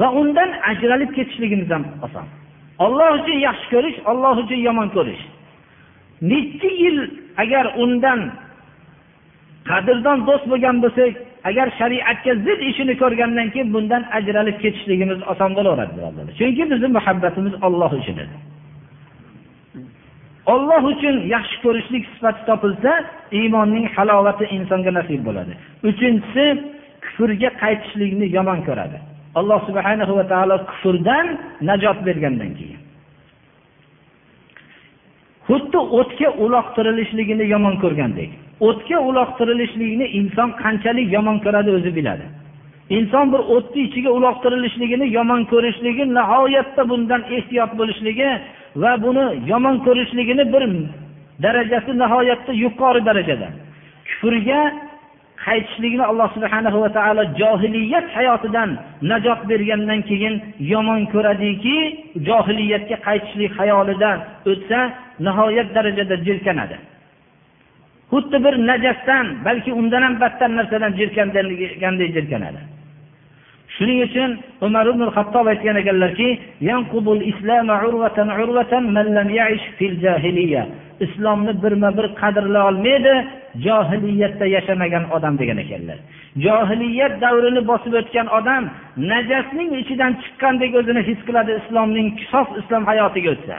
[0.00, 2.26] Va undan ajralib ketishligimiz ham oson.
[2.84, 5.22] Olloh uchun yaxshi ko'rish olloh uchun yomon ko'rish.
[6.30, 6.98] Nechi yil
[7.42, 8.20] agar undan
[9.70, 11.12] qadrdon do'st bo'lgan bo'lsak
[11.48, 16.34] agar shariatga zid ishini ko'rgandan keyin bundan ajralib ketishligimiz oson bo'laveradi birodarlar.
[16.40, 18.36] Chunki bizni muhabbatimiz olloh uchun edi.
[20.52, 22.92] Olloh uchun yaxshi ko'rishlik sifati topilsa
[23.38, 25.52] iymonning halovati insonga nasib bo'ladi.
[25.90, 26.44] Uchinchisi
[27.04, 28.98] kufrga qaytishlikni yomon ko'radi.
[29.38, 31.26] Alloh subhana va taolo kufrdan
[31.68, 32.80] najot bergandan keyin.
[35.48, 38.30] Xuddi o'tga uloqtirilishligini yomon ko'rgandek
[38.68, 42.26] o'tga uloqtirilishlikni inson qanchalik yomon ko'radi o'zi biladi.
[42.96, 48.28] Inson bir o'tni ichiga uloqtirilishligini yomon ko'rishligi nihoyatda bundan ehtiyot bo'lishligi
[48.82, 50.64] va buni yomon ko'rishligini bir
[51.44, 53.48] darajasi nihoyatda yuqori darajada.
[54.08, 54.60] Kufrga
[55.44, 58.70] qaytishligini alloh subhana va taolo johiliyat hayotidan
[59.10, 60.34] najot bergandan keyin
[60.72, 61.76] yomon ko'radiki
[62.28, 64.18] johiliyatga qaytishlik xayolidan
[64.50, 64.78] o'tsa
[65.26, 66.76] nihoyat darajada jirkanadi.
[68.12, 72.60] Xuddi bir najasdan balki undan ham battar narsadan jirkanganday jirkanadi.
[73.76, 74.30] Shuning uchun
[74.66, 76.28] umar ibn hattob aytgan ekanlarki
[81.00, 83.14] islomni birma bir qadrlay olmaydi
[83.66, 85.98] johiliyatda yashamagan odam degan ekanlar.
[86.46, 88.64] Johiliyat davrini bosib o'tgan odam
[89.12, 93.56] najasning ichidan chiqqandek o'zini his qiladi islomning sof islom hayotiga o'tsa.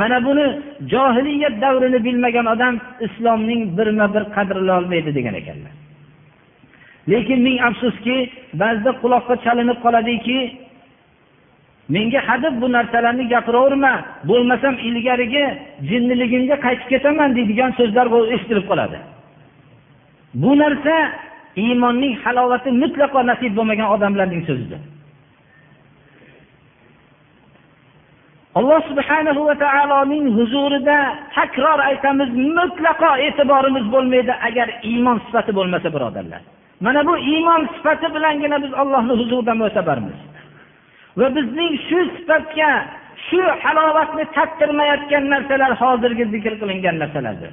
[0.00, 0.46] Mana buni
[0.94, 2.74] johiliyat davrini bilmagan odam
[3.06, 5.72] islomning birma bir qadrlay olmaydi degan ekanlar.
[7.08, 8.16] Lekin ming afsuski
[8.62, 10.38] ba'zida quloqqa chalinib qoladiki
[11.94, 13.94] menga hadeb bu narsalarni gapiraverma
[14.30, 15.44] bo'lmasam ilgarigi
[15.90, 18.98] jinniligimga qaytib ketaman deydigan so'zlar eshitilib qoladi.
[20.42, 20.96] Bu narsa
[21.64, 24.80] iymonning halovati mutlaqo nasib bo'lmagan odamlarning so'zidir.
[28.58, 30.96] Alloh subhanahu va taoloning huzurida
[31.36, 36.42] takror aytamiz mutlaqo e'tiborimiz bo'lmaydi agar iymon sifati bo'lmasa birodarlar.
[36.84, 40.18] Mana bu iymon sifati bilangina biz ollohni huzuridan mo'tabarmiz
[41.18, 42.70] va bizning shu sifatga
[43.26, 47.52] shu halovatni tattirmayotgan narsalar hozirgi zikr qilingan narsalardir.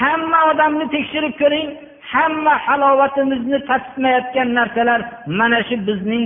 [0.00, 1.68] Hamma odamni tekshirib ko'ring
[2.12, 5.00] hamma halovatimizni tatitmayotgan narsalar
[5.38, 6.24] mana shu bizning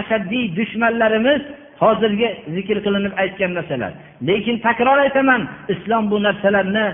[0.00, 1.42] ashaddiy dushmanlarimiz
[1.82, 3.92] hozirgi zikr qilinib aytgan narsalar.
[4.28, 5.42] Lekin takror aytaman
[5.74, 6.86] islom bu narsalarni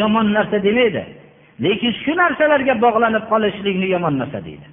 [0.00, 1.02] yomon narsa demaydi.
[1.64, 4.66] Lekin shu narsalarga bog'lanib qolishlikni yomon narsa deydi.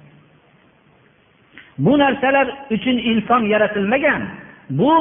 [1.84, 4.22] Bu narsalar uchun inson yaratilmagan.
[4.70, 4.92] Bu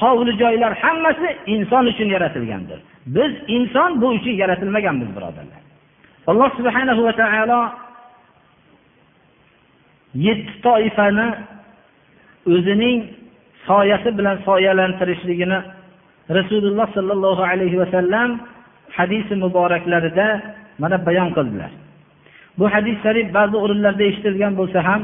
[0.00, 2.78] hovli joylar hammasi inson uchun yaratilgandir.
[3.06, 5.60] Biz inson bu uchun yaratilmaganmiz birodarlar.
[6.26, 7.60] Alloh subhanahu va taolo
[10.26, 11.28] yetti toifani
[12.54, 12.98] o'zining
[13.66, 15.58] soyasi bilan soyalantirishligini
[16.38, 18.40] rasululloh sollallohu alayhi vasallam
[18.96, 20.28] hadisi muboraklarida
[20.78, 21.72] mana bayon qildilar.
[22.58, 25.00] Bu hadis sharif ba'zi o'rinlarda eshitilgan bo'lsa ham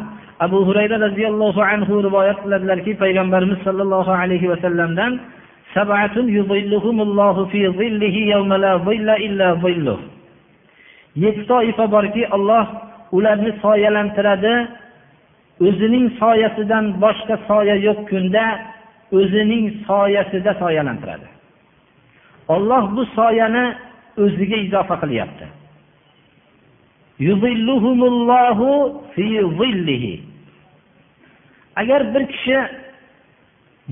[0.46, 5.12] abu hurayra roziyallohu anhu rivoyat qiladilarki payg'ambarimiz sollallohu alayhi vasallamdan
[11.24, 12.66] yetti toifa borki olloh
[13.12, 14.54] ularni soyalantiradi.
[15.68, 18.44] O'zining soyasidan boshqa soya yo'q kunda
[19.18, 21.28] o'zining soyasida soyalantiradi.
[22.54, 23.64] Olloh bu soyani
[24.22, 25.44] o'ziga izofa qilyapti.
[31.76, 32.58] Agar bir kishi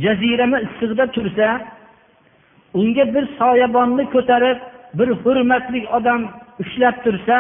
[0.03, 1.49] jazirama issiqda tursa
[2.75, 4.59] unga bir soyabonni ko'tarib
[4.99, 6.23] bir hurmatli odam
[6.63, 7.37] ushlab tursa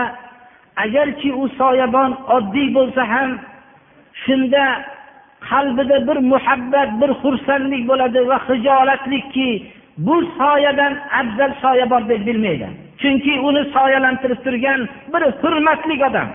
[0.76, 3.30] agarki u soyabon oddiy bo'lsa ham
[4.24, 4.64] shunda
[5.50, 9.48] qalbida bir muhabbat bir xursandlik bo'ladi va hijolatlikki
[10.06, 12.68] bu soyadan afzal soyabon deb bilmaydi.
[13.00, 14.80] Chunki uni soyalantirib turgan
[15.12, 16.28] bir hurmatli odam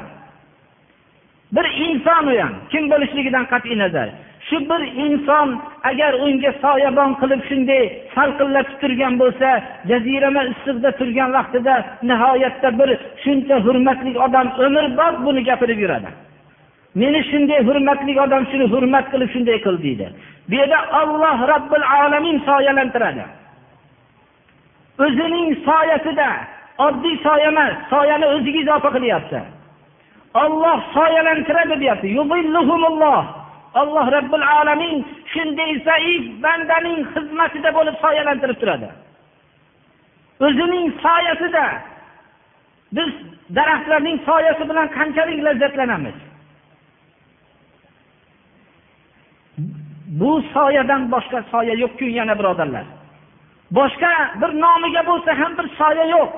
[1.55, 4.07] bir inson u ham kim bo'lishligidan qat'iy nazar.
[4.47, 5.47] Shu bir inson
[5.89, 7.83] agar unga soyabon qilib shunday
[8.15, 9.49] salqinlatib turgan bo'lsa
[9.89, 11.75] jazirama issiqda turgan vaqtida
[12.09, 12.89] nihoyatda bir
[13.23, 16.09] shuncha hurmatli odam umrbod buni gapirib yuradi.
[17.01, 20.07] Meni shunday hurmatli odam shuni hurmat qilib shunday qil deydi.
[20.49, 23.23] Bu yerda olloh robbil alamin soyalantiradi.
[25.03, 26.29] O'zining soyasida
[26.85, 29.39] oddiy soya emas soyani o'ziga izofa qilyapti.
[30.43, 32.07] Olloh soyalantiradi deyapti.
[33.81, 38.89] Alloh robbil alamin shunday zaif bandaning xizmatida bo'lib soyalantirib turadi.
[40.47, 41.65] O'zining soyasida
[42.97, 43.09] biz
[43.57, 46.17] daraxtlarning soyasi bilan qanchalik lazzatlanamiz?
[50.19, 52.85] Bu soyadan boshqa soya yo'qku yana birodarlar.
[53.77, 56.29] Boshqa bir nomiga bo'lsa ham bir soya yo'q.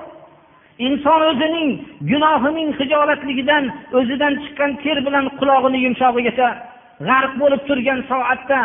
[0.86, 1.70] Inson o'zining
[2.10, 3.64] gunohining hijolatligidan
[3.98, 6.48] o'zidan chiqqan ter bilan qulog'ini yumshog'igacha
[7.08, 8.60] g'arq bo'lib turgan soatda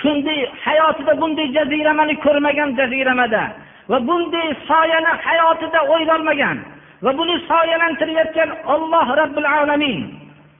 [0.00, 3.42] shunday hayotida bunday jaziramani ko'rmagan jaziramada
[3.90, 6.56] va bunday soyani hayotida o'ylolmagan
[7.04, 9.98] va buni soyalantirayotgan olloh robbil alamin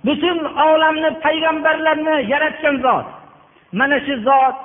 [0.07, 3.07] butun olamni payg'ambarlarni yaratgan zot
[3.79, 4.57] mana shu zot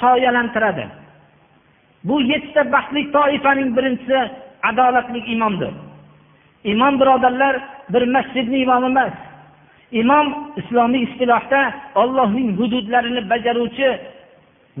[0.00, 0.84] soyalantiradi.
[2.08, 4.18] Bu yettita baxtli toifaning birinchisi
[4.68, 5.72] adolatli imomdir.
[6.64, 7.54] Imom birodarlar
[7.92, 9.12] bir masjidni imomi emas.
[9.92, 10.26] Imom
[10.60, 11.60] islomiy istilohda
[11.94, 13.88] ollohning hududlarini bajaruvchi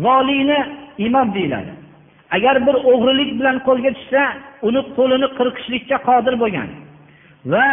[0.04, 0.58] voliyni
[0.98, 1.72] imom deyiladi.
[2.36, 4.22] Agar bir o'g'rilik bilan qo'lga tushsa
[4.68, 6.68] uni qo'lini qirqishlikka qodir bo'lgan
[7.52, 7.66] va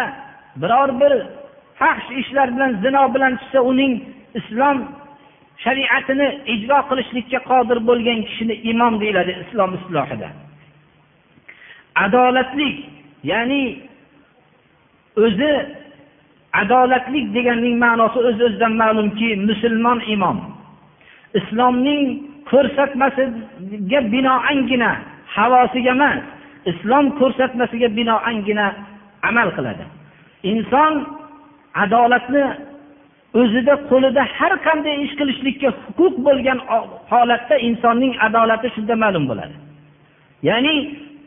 [0.61, 1.13] biror bir
[1.79, 3.93] fahsh ishlar bilan zino bilan tushsa uning
[4.39, 4.77] islom
[5.63, 10.29] shariatini ijro qilishlikka qodir bo'lgan kishini imom deyiladi islom islohida.
[12.05, 12.75] Adolatlik
[13.31, 13.63] ya'ni
[15.25, 15.53] o'zi
[16.61, 20.37] adolatlik deganning ma'nosi o'z öz o'zidan ma'lumki musulmon imom.
[21.39, 22.03] Islomning
[22.51, 24.91] ko'rsatmasiga binoangina
[25.35, 26.21] havosiga emas
[26.71, 28.65] islom ko'rsatmasiga binoangina
[29.29, 29.85] amal qiladi.
[30.51, 30.93] Inson
[31.83, 32.43] adolatni
[33.41, 36.59] o'zida qo'lida har qanday ish qilishlikka huquq bo'lgan
[37.11, 39.55] holatda insonning adolati shunda ma'lum bo'ladi.
[40.49, 40.75] Ya'ni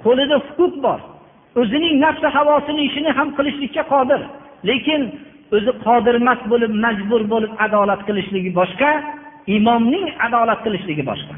[0.04, 1.00] qo'lida huquq bor.
[1.60, 4.20] O'zining nafsi havosini ishini ham qilishlikka qodir.
[4.68, 5.00] Lekin
[5.56, 8.90] o'zi qodirmas bo'lib majbur bo'lib adolat qilishligi boshqa
[9.56, 11.34] imomning adolat qilishligi boshqa.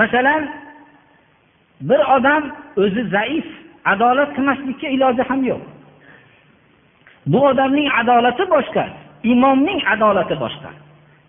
[0.00, 0.42] Masalan
[1.88, 2.42] bir odam
[2.84, 3.46] o'zi zaif
[3.92, 5.73] adolat qilmaslikka iloji ham yo'q.
[7.32, 8.84] Bu odamning adolati boshqa
[9.32, 10.70] imomning adolati boshqa.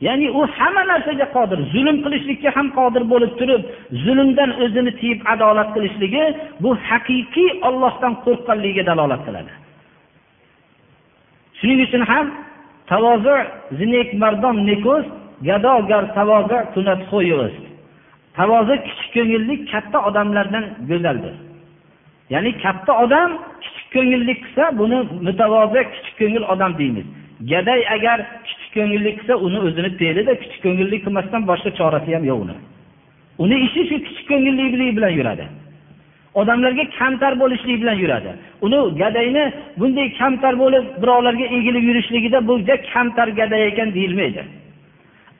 [0.05, 3.61] Ya'ni u hamma narsaga qodir zulm qilishlikka ham qodir bo'lib turib
[4.03, 6.23] zulmdan o'zini tiyib adolat qilishligi
[6.63, 9.51] bu haqiqiy ollohdan qo'rqqanligiga dalolat qiladi.
[11.59, 12.25] Shuning uchun ham
[12.91, 13.37] tavozi
[13.79, 15.05] zinek mardon neko'z
[15.47, 17.01] gado gar tavozi kunat
[18.37, 21.35] tavozi kichik ko'ngillik katta odamlardan go'zaldir.
[22.33, 23.29] Ya'ni katta odam
[23.63, 27.07] kichik ko'ngillik qilsa buni mutavozi kichik ko'ngil odam deymiz.
[27.51, 28.17] Gaday agar
[28.47, 32.55] kichik ko'ngillik qilsa uni o'zini fe'lida kichik ko'ngillik qilmasdan boshqa chorasi ham yo'q uni.
[33.43, 35.45] Uni ishi shu kichik ko'ngillilik bilan yuradi.
[36.41, 38.31] Odamlarga kamtar bo'lishlik bilan yuradi.
[38.65, 39.43] Uni gadayni
[39.79, 42.53] bunday kamtar bo'lib birovlarga egilib yurishligida bu
[42.93, 44.41] kamtar gaday ekan deyilmaydi.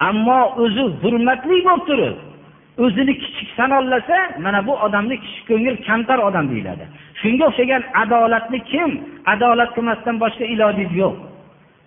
[0.10, 2.16] Ammo o'zi hurmatli bo'lib turib
[2.84, 6.86] o'zini kichik sanolasa mana bu odamni kichik ko'ngil kamtar odam deyiladi.
[7.22, 8.90] Shunga o'xshagan adolatni kim?
[9.34, 11.16] Adolat qilmasdan boshqa ilojingiz yo'q.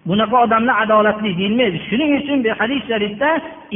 [0.09, 1.79] Bunaqa odamni adolatli deyilmaydi.
[1.89, 3.31] Shuning uchun bu hadis sharifda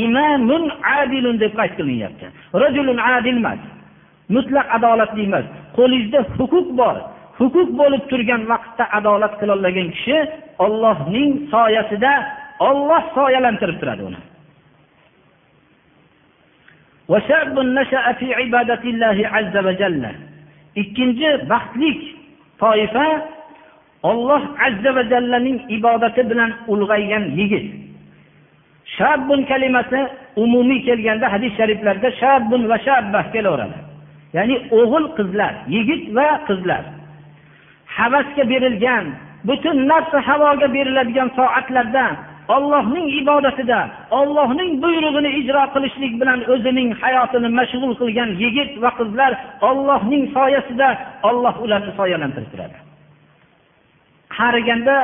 [0.05, 0.62] imamun
[0.98, 2.27] adilun deb qayd qilinyapti.
[2.62, 3.61] Rajulun adil emas
[4.37, 5.46] mutlaq adolatli emas.
[5.77, 6.96] Qo'lingizda huquq bor.
[7.40, 10.18] Huquq bo'lib turgan vaqtda adolat qilolmagan kishi
[10.64, 12.12] ollohning soyasida
[12.68, 14.20] olloh soyalantirib turadi uni.
[20.77, 22.01] Ikkinchi baxtlik
[22.59, 23.07] toifa
[24.03, 27.66] olloh azza va jallaning ibodati bilan ulg'aygan yigit.
[28.96, 30.01] Shabbun kalimasi
[30.37, 33.79] umumiy kelganda hadis shariflarda shabbun va shabba kelaveradi.
[34.37, 36.83] Ya'ni o'g'il qizlar yigit va qizlar.
[37.96, 39.05] Havasga berilgan
[39.48, 42.05] butun nafsi havoga beriladigan soatlarda
[42.48, 43.81] ollohning ibodatida
[44.20, 49.33] ollohning buyrug'ini ijro qilishlik bilan o'zining hayotini mashg'ul qilgan yigit va qizlar
[49.70, 50.88] ollohning soyasida
[51.28, 52.76] olloh ularni soyalantirib turadi
[54.38, 54.96] qariganda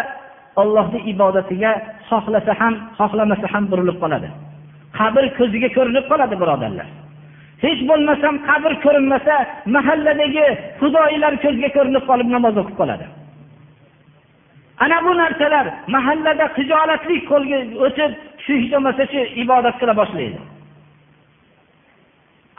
[0.60, 1.72] ollohni ibodatiga
[2.08, 4.28] xohlasa ham xohlamasa ham burilib qoladi.
[4.98, 6.88] Qabr ko'ziga ko'rinib qoladi birodarlar.
[7.64, 9.34] Hech bo'lmasam qabr ko'rinmasa
[9.76, 10.46] mahalladagi
[10.80, 13.06] xudoilar ko'zga ko'rinib qolib namoz o'qib qoladi.
[14.84, 18.12] Ana bu narsalar mahallada hijolatlik qo'lga o'tib
[18.44, 20.38] shu hech bo'lmasa shu ibodat qila boshlaydi.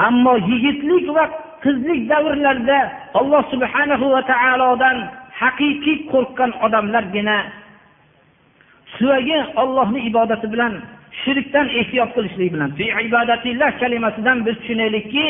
[0.07, 1.25] Ammo yigitlik va
[1.63, 2.79] qizlik davrlarida
[3.19, 4.97] alloh subhanahu va taolodan
[5.41, 7.37] haqiqiy qo'rqqan odamlargina
[8.95, 10.73] suvagi ollohni ibodati bilan
[11.23, 12.71] shirkdan ehtiyot qilishlik bilan
[13.81, 15.25] kalimasidan biz tushunaylikki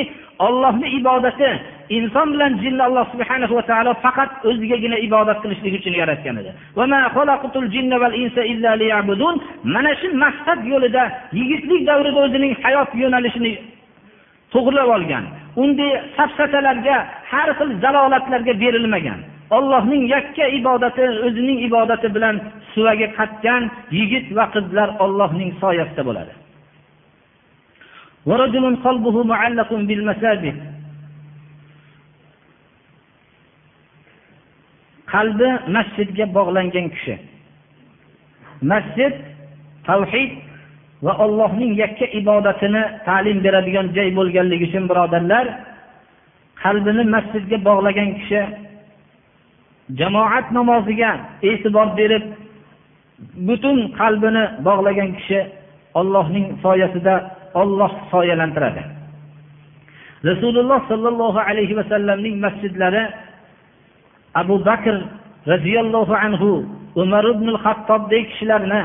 [0.48, 1.50] ollohni ibodati
[1.98, 6.52] inson bilan jinni alloh subhana va taolo faqat o'zigagina ibodat qilishlik uchun yaratgan edi.
[9.74, 11.04] Mana shu maqsad yo'lida
[11.40, 13.54] yigitlik davrida o'zining hayot yo'nalishini
[14.54, 15.24] to'g'irlab olgan
[15.64, 16.96] unday safsatalarga
[17.32, 19.20] har xil zalolatlarga berilmagan.
[19.58, 22.36] Ollohning yakka ibodati o'zining ibodati bilan
[22.74, 23.64] suvaga qatgan
[23.98, 26.34] yigit va qizlar ollohning soyasida bo'ladi.
[35.14, 37.16] Qalbi masjidga bog'langan kishi.
[38.72, 39.14] Masjid
[39.88, 40.32] tavhid
[41.06, 45.46] va Allohning yakka ibodatini ta'lim beradigan joy bo'lganligi uchun birodarlar
[46.64, 48.42] qalbini masjidga bog'lagan kishi
[49.98, 51.12] jamoat namoziga
[51.42, 52.26] e'tibor berib
[53.48, 55.42] butun qalbini bog'lagan kishi
[55.96, 57.16] Allohning soyasida
[57.56, 58.84] Alloh soyalantiradi.
[60.24, 63.04] Rasululloh sallallohu alayhi vasallamning masjidlari
[64.36, 64.96] Abu Bakr
[65.48, 68.82] radhiyallohu anhu, Umar ibn al-Xattobdek kishilarni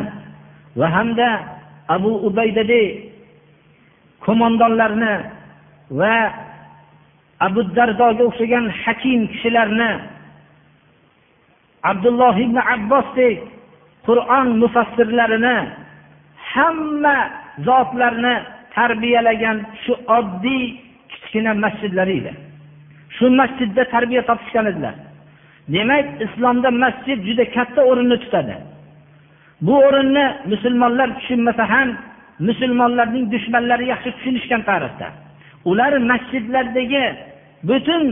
[0.76, 1.28] va hamda
[1.92, 3.12] Abu Ubaydadek
[4.24, 5.14] qo'mondonlarni
[6.00, 6.16] va
[7.40, 10.13] Abu Dardoga o'xshagan hakim kishilarni
[11.90, 13.38] Abdulloh ibn Abbosdek
[14.06, 15.56] Qur'on mufassirlarini
[16.52, 17.16] hamma
[17.68, 18.34] zotlarni
[18.76, 20.64] tarbiyalagan shu oddiy
[21.10, 22.32] kichkina masjidlari edi.
[23.16, 24.94] Shu masjidda tarbiya topishgan edilar.
[25.74, 28.56] Demak, islomda masjid juda katta o'rinni tutadi.
[29.66, 31.88] Bu o'rinni musulmonlar tushunmasa ham,
[32.48, 35.08] musulmonlarning dushmanlari yaxshi tushunishgan tarixda.
[35.70, 37.04] Ular masjidlardagi
[37.68, 38.04] butun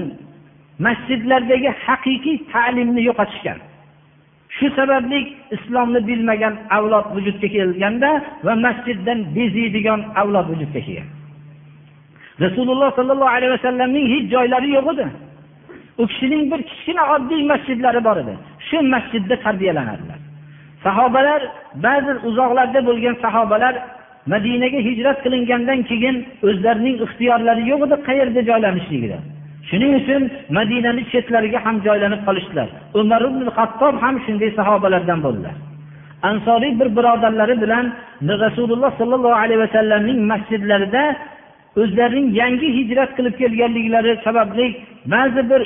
[0.79, 3.59] masjidlardagi haqiqiy ta'limni yo'qotishgan.
[4.57, 5.19] Shu sababli
[5.57, 8.11] islomni bilmagan avlod vujudga kelganda
[8.47, 11.09] va masjiddan beziydigan avlod vujudga kelgan.
[12.45, 15.07] Rasululloh sallallohu alayhi vasallamning hech joylari yo'q edi.
[16.01, 18.35] U kishining bir kichkina oddiy masjidlari bor edi.
[18.69, 20.21] Shu masjidda tarbiyalanadilar.
[20.85, 21.41] Sahobalar,
[21.87, 23.75] ba'zi uzoqlarda bo'lgan sahobalar
[24.27, 26.17] Madinaga hijrat qilingandan keyin
[26.49, 29.19] o'zlarining ixtiyorlari yo'q edi qayerda joylanishligida.
[29.69, 30.23] Shuning uchun
[30.57, 32.69] Madinaning chetlariga ham joylanib qolishdilar.
[33.01, 35.55] Umar ibn hattob ham shunday sahobalardan bo'ldilar.
[36.31, 37.85] Ansoriy bir birodarlari bilan
[38.45, 41.05] Rasululloh sollallohu alayhi vasallamning masjidlarida
[41.81, 44.67] o'zlarining yangi hijrat qilib kelganliklari sababli
[45.15, 45.63] ba'zi bir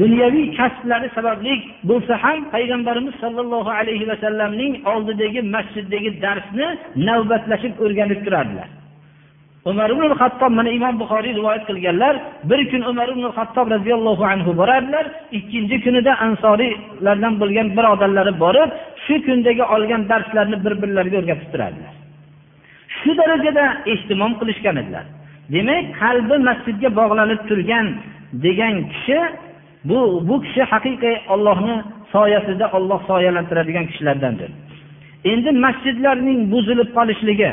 [0.00, 1.54] dunyoviy kasblari sababli
[1.90, 6.66] bo'lsa ham payg'ambarimiz sollallohu alayhi vasallamning oldidagi masjiddagi darsni
[7.08, 8.68] navbatlashib o'rganib turardilar
[9.64, 12.14] umar ibn hattob mana imom buxoriy rivoyat qilganlar
[12.50, 15.06] bir kun umar ibn hattob roziyallohu anhu borardilar
[15.38, 18.70] ikkinchi kunida ansoriylardan bo'lgan birodarlari borib
[19.04, 21.92] shu kundagi olgan darslarni bir birlariga o'rgatib turardilar.
[22.98, 25.04] Shu darajada ehtimom qilishgan edilar.
[25.54, 27.86] Demak qalbi masjidga bog'lanib turgan
[28.44, 29.18] degan kishi
[29.88, 29.98] bu
[30.28, 31.76] bu kishi haqiqiy ollohni
[32.14, 34.50] soyasida Alloh soyalantiradigan kishilardandir.
[35.32, 37.50] Endi masjidlarning buzilib qolishligi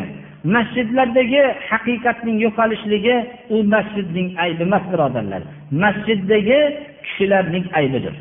[0.54, 3.16] masjidlardagi haqiqatning yo'qolishligi
[3.56, 5.42] u masjidning aybi emas birodarlar.
[5.84, 6.60] Masjiddagi
[7.06, 8.16] kishilarning aybidir.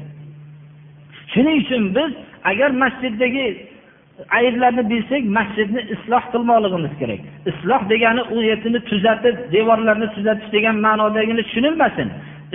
[1.33, 2.11] Shuning uchun biz
[2.51, 3.47] agar masjiddagi
[4.39, 7.21] ayblarni bilsak masjidni isloh qilmoqligimiz kerak.
[7.51, 12.09] Isloh degani u yerni tuzatib devorlarni tuzatish degan ma'nodagini tushunilmasin.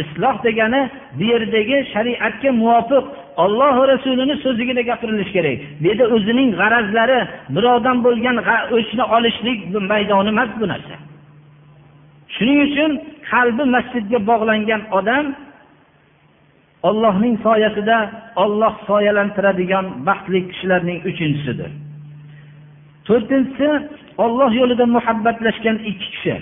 [0.03, 0.81] Isloh degani
[1.17, 3.05] bu yerdagi shariatga muvofiq
[3.43, 5.57] Alloh rasulini rasulining so'zigina gapirilishi kerak.
[5.81, 7.19] Bu yerda o'zining g'arazlari,
[7.55, 8.37] birovdan bo'lgan
[8.77, 9.59] o'chni olishlik
[9.91, 10.95] maydoni emas bu narsa.
[12.35, 12.91] Shuning uchun
[13.31, 15.25] qalbi masjidga bog'langan odam
[16.89, 17.97] Allohning soyasida
[18.43, 21.71] Alloh soyalantiradigan baxtli kishilarning uchinchisidir.
[23.07, 23.69] To'rtinchisi
[24.25, 26.35] Alloh yo'lida muhabbatlashgan ikki kishi.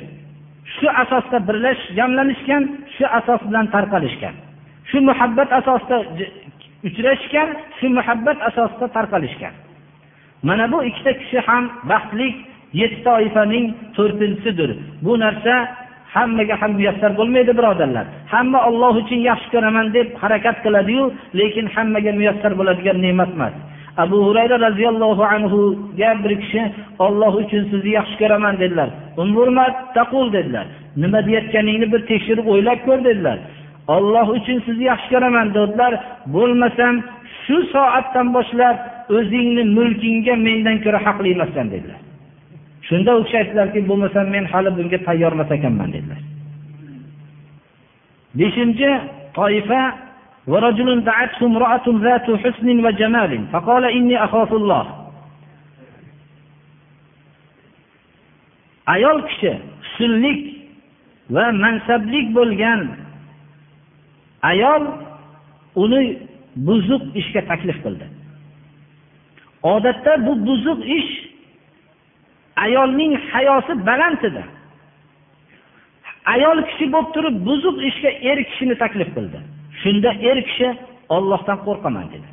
[0.79, 2.63] Shu asosda birlash, jamlanishgan,
[2.95, 4.35] shu asos bilan tarqalishgan.
[4.89, 5.97] Shu muhabbat asosida
[6.87, 9.53] uchrashgan, shu muhabbat asosida tarqalishgan.
[10.47, 12.27] Mana bu ikkita kishi ham baxtli
[12.81, 13.65] yetti toifaning
[13.95, 14.71] to'rtinchisidir.
[15.05, 15.53] Bu narsa
[16.15, 18.05] hammaga ham muyassar bo'lmaydi birodarlar.
[18.33, 21.05] Hamma Alloh uchun yaxshi ko'raman deb harakat qiladi-yu,
[21.39, 23.55] lekin hammaga muyassar bo'ladigan ne'mat emas.
[23.97, 26.61] Abu Hurayra roziyallohu anhuga bir kishi
[26.99, 28.89] Alloh uchun sizni yaxshi ko'raman dedilar.
[29.93, 30.65] Taqul dedilar.
[30.95, 33.37] Nima deyayotganingni bir tekshirib o'ylab ko'r dedilar.
[33.87, 35.93] Alloh uchun sizni yaxshi ko'raman dedilar.
[36.35, 36.93] Bo'lmasam
[37.43, 38.77] shu soatdan boshlab
[39.17, 41.99] o'zingni mulkingga mendan ko'ra haqli emassan dedilar.
[42.87, 46.21] Shunda u kishi aytdilarki, bo'lmasam men hali bunga tayyor emas ekanman dedilar.
[48.39, 48.91] 5-chi
[49.37, 49.81] toifa
[50.46, 55.02] ورجل دعته امرأة ذات حسن وجمال فقال إني أخاف الله
[58.86, 60.40] ayol kishi husnlik
[61.30, 62.80] va mansablik bo'lgan
[64.42, 64.82] ayol
[65.82, 66.02] uni
[66.66, 68.06] buzuq ishga taklif qildi
[69.62, 71.12] odatda bu buzuq ish
[72.64, 74.42] ayolning hayosi baland edi
[76.34, 79.40] ayol kishi bo'lib turib buzuq ishga er kishini taklif qildi
[79.87, 80.69] Shunda er kishi
[81.09, 82.29] Allohdan qo'rqaman dedi.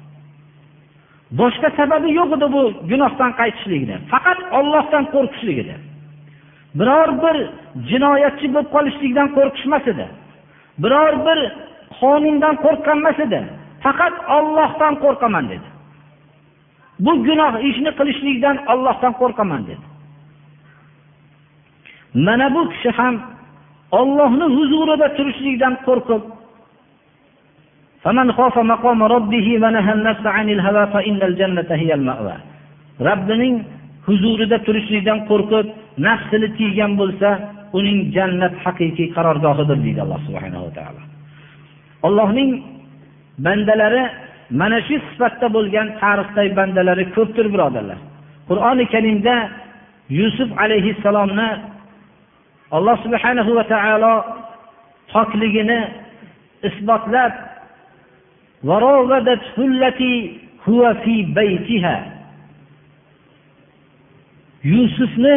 [1.41, 5.75] Boshqa sababi yo'q edi bu gunohdan qaytishligini faqat Allohdan qo'rqishlik edi.
[6.79, 7.37] Biror bir
[7.91, 10.07] jinoyatchi bo'lib qolishlikdan qo'rqishmas edi.
[10.83, 11.39] Biror bir
[12.01, 13.41] qonundan qo'rqqan emas edi.
[13.85, 15.69] Faqat ollohdan qo'rqaman dedi.
[17.05, 19.85] Bu gunoh ishni qilishlikdan ollohdan qo'rqaman dedi.
[22.27, 23.15] Mana bu kishi ham
[24.01, 26.23] ollohni huzurida turishlikdan qo'rqib
[33.09, 33.55] robbining
[34.07, 35.67] huzurida turishlikdan qo'rqib
[36.07, 37.29] nafsini tiygan bo'lsa
[37.79, 41.03] uning jannat haqiqiy qarorgohidir deydi alloh subhanava taolo.
[42.07, 42.51] Allohning
[43.47, 44.03] bandalari
[44.61, 47.99] mana shu sifatda bo'lgan tarixdagi bandalari ko'pdir birodarlar.
[48.49, 49.35] Qur'oni karimda
[50.19, 51.49] yusuf alayhissalomni
[52.77, 54.15] alloh subhanahu va taolo
[55.13, 55.81] pokligini
[56.69, 57.33] isbotlab
[64.65, 65.37] yusufni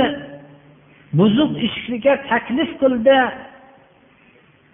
[1.14, 3.18] buzuq ishga taklif qildi.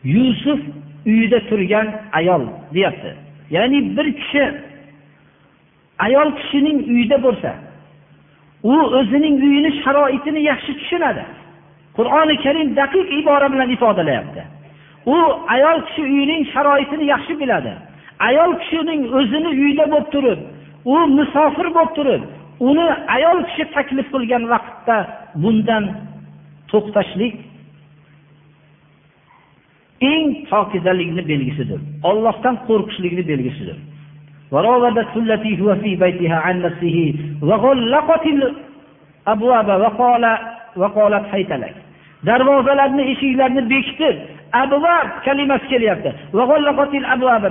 [0.03, 0.59] Yusuf
[1.05, 1.87] uyida turgan
[2.19, 2.43] ayol
[2.73, 3.11] deyapti.
[3.55, 4.43] Ya'ni bir kishi
[6.05, 7.51] ayol kishining uyida bo'lsa
[8.63, 11.23] u o'zining uyini sharoitini yaxshi tushunadi.
[11.97, 14.43] Qur'oni karim daqiq ibora bilan ifodalayapti.
[15.05, 15.17] U
[15.55, 17.73] ayol kishi uyining sharoitini yaxshi biladi.
[18.19, 20.39] Ayol kishining o'zini uyida bo'lib turib
[20.85, 22.21] u musofir bo'lib turib
[22.69, 24.97] uni ayol kishi taklif qilgan vaqtda
[25.43, 25.83] bundan
[26.71, 27.35] to'xtashlik
[30.11, 33.77] eng pokizalikni belgisidir ollohdan qo'rqishlikni belgisidir.
[42.27, 44.15] Darvozalarni eshiklarni bekitib
[44.61, 46.09] abvab kalimasi kelyapti.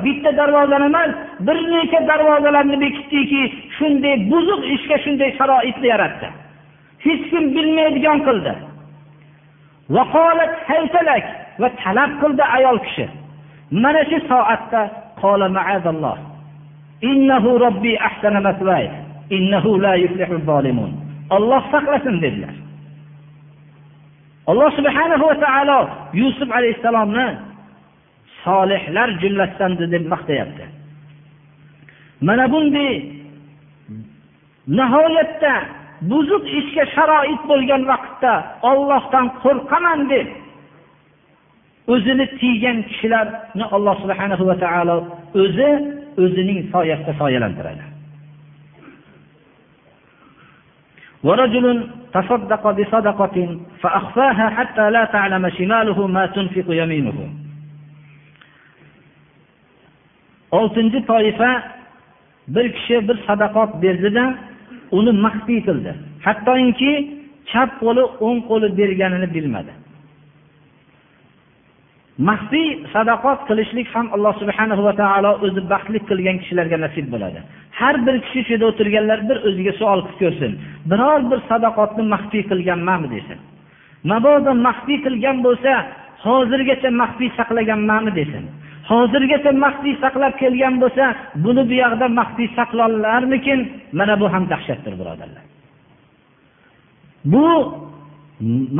[0.06, 1.10] Bitta darvozani emas
[1.46, 3.42] bir necha darvozalarni bekitdiki
[3.76, 6.28] shunday buzuq ishga shunday sharoitni yaratdi.
[7.04, 8.52] Hech kim bilmaydigan qildi.
[11.62, 13.06] Va talab qildi ayol kishi.
[13.82, 14.82] Mana shu soatda
[21.36, 22.54] olloh saqlasin dedilar.
[24.50, 25.80] Alloh subhanahu va taolo
[26.20, 27.28] yusuf alayhissalomni
[28.44, 30.64] solihlar jumlasidan deb maqtayapti
[32.26, 32.94] mana bunday
[34.78, 35.54] nihoyatda
[36.10, 38.34] buzuq ishga sharoit bo'lgan vaqtda
[38.70, 40.28] ollohdan qo'rqaman deb
[41.94, 44.96] o'zini tiygan kishilarni alloh subhanahu va taolo
[45.42, 45.70] o'zi
[46.22, 47.91] o'zining soyasida soyalantiradi.
[51.23, 57.19] ورجل تصدق بصدقة فأخفاها حتى لا تعلم شماله ما تنفق يمينه
[60.51, 61.63] oltinchi toifa
[62.47, 64.23] bir kishi bir sadaqot berdida
[64.91, 65.91] uni maxfiy qildi
[66.25, 66.91] hattoki
[67.51, 69.73] chap qo'li o'ng qo'li berganini bilmadi
[72.18, 77.40] Maxfiy sadaqot qilishlik ham alloh subhana va taolo o'zi baxtli qilgan kishilarga nasib bo'ladi.
[77.80, 80.52] Har bir kishi shu yerda o'tirganlar bir o'ziga savol qilib ko'rsin.
[80.90, 83.38] Biror bir sadaqotni maxfiy qilganmanmi desin.
[84.10, 85.72] Mabodo maxfiy qilgan bo'lsa
[86.26, 88.44] hozirgacha maxfiy saqlaganmanmi desin.
[88.90, 91.04] Hozirgacha maxfiy saqlab kelgan bo'lsa
[91.44, 93.58] buni bu yoqda maxfiy saqlonlarmikin
[93.98, 95.44] mana bu ham dahshatdir birodarlar.
[97.32, 97.46] Bu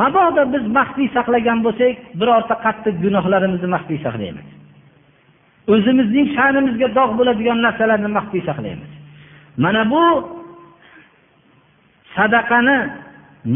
[0.01, 4.47] mabodo biz maxfiy saqlagan bo'lsak birorta qattiq gunohlarimizni maxfiy saqlaymiz.
[5.73, 8.91] O'zimizning sha'nimizga dog' bo'ladigan narsalarni maxfiy saqlaymiz.
[9.63, 10.03] Mana bu
[12.15, 12.77] sadaqani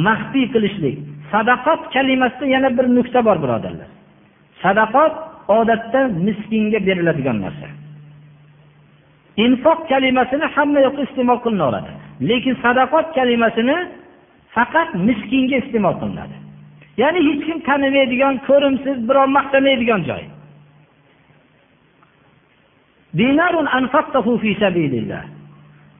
[0.07, 0.97] maxfiy qilishlik.
[1.31, 3.89] Sadaqot kalimasida yana bir nuqta bor birodarlar.
[4.63, 5.13] Sadaqot
[5.59, 7.67] odatda miskinga beriladigan narsa.
[9.45, 11.91] Infoq kalimasini hamma yoqda iste'mol qilinaveradi
[12.29, 13.77] lekin sadaqot kalimasini
[14.57, 16.37] faqat miskinga iste'mol qilinadi.
[17.01, 20.23] Ya'ni hech kim tanimaydigan ko'rimsiz birov maqtamaydigan joy.
[23.19, 25.23] Dinarun anfaqtahu fi sabilillah.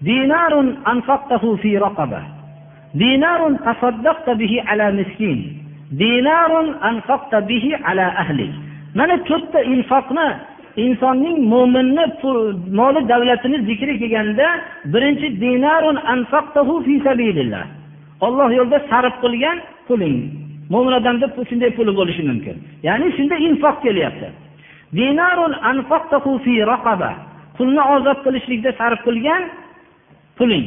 [0.08, 2.22] Dinarun anfaqtahu fi raqaba
[3.02, 5.40] dinarun tasaddaqta bihi ala miskin.
[6.02, 8.54] Dinarun anfaqta bihi ala ahlik
[8.98, 10.28] mana to'rtta infoqni
[10.86, 12.06] insonning mo'minni
[12.80, 14.48] moli davlatini zikri kelganda
[14.94, 17.66] birinchi dinarun anfaqtahu fi sabilillah.
[18.26, 19.58] Olloh yo'lida sarf qilgan
[19.88, 20.18] puling.
[20.74, 22.56] Mo'min odamda shunday puli bo'lishi mumkin.
[22.88, 24.28] Ya'ni shunda infoq kelyapti.
[27.58, 29.42] Pulni ozod qilishlikda sarf qilgan
[30.38, 30.66] puling.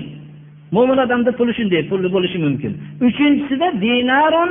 [0.74, 2.72] Mo'min odamda puli shunday puli bo'lishi mumkin.
[3.06, 4.50] Uchinchisida dinarun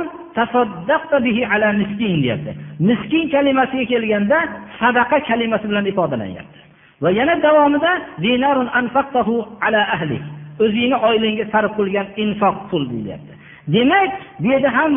[1.26, 2.52] bihi ala miskin deyapti.
[2.88, 4.38] Miskin kalimasiga kelganda
[4.80, 6.58] sadaqa kalimasi bilan ifodalanyapti.
[7.02, 7.92] Va yana davomida
[8.24, 9.34] dinarun anfaqtahu
[9.66, 10.22] ala ahlik
[10.64, 13.32] o'zingni oilangga sarf qilgan infoq pul deyilyapti
[13.74, 14.90] demak bu yerda ham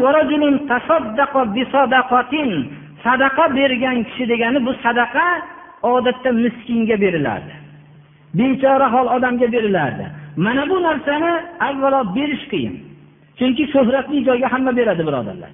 [3.03, 5.25] sadaqa bergan kishi degani bu sadaqa
[5.93, 7.53] odatda miskinga beriladi
[8.33, 10.05] bechora hol odamga berilardi.
[10.37, 11.31] Mana bu narsani
[11.67, 12.75] avvalo berish qiyin.
[13.37, 15.51] Chunki shuhratli joyga hamma beradi birodarlar.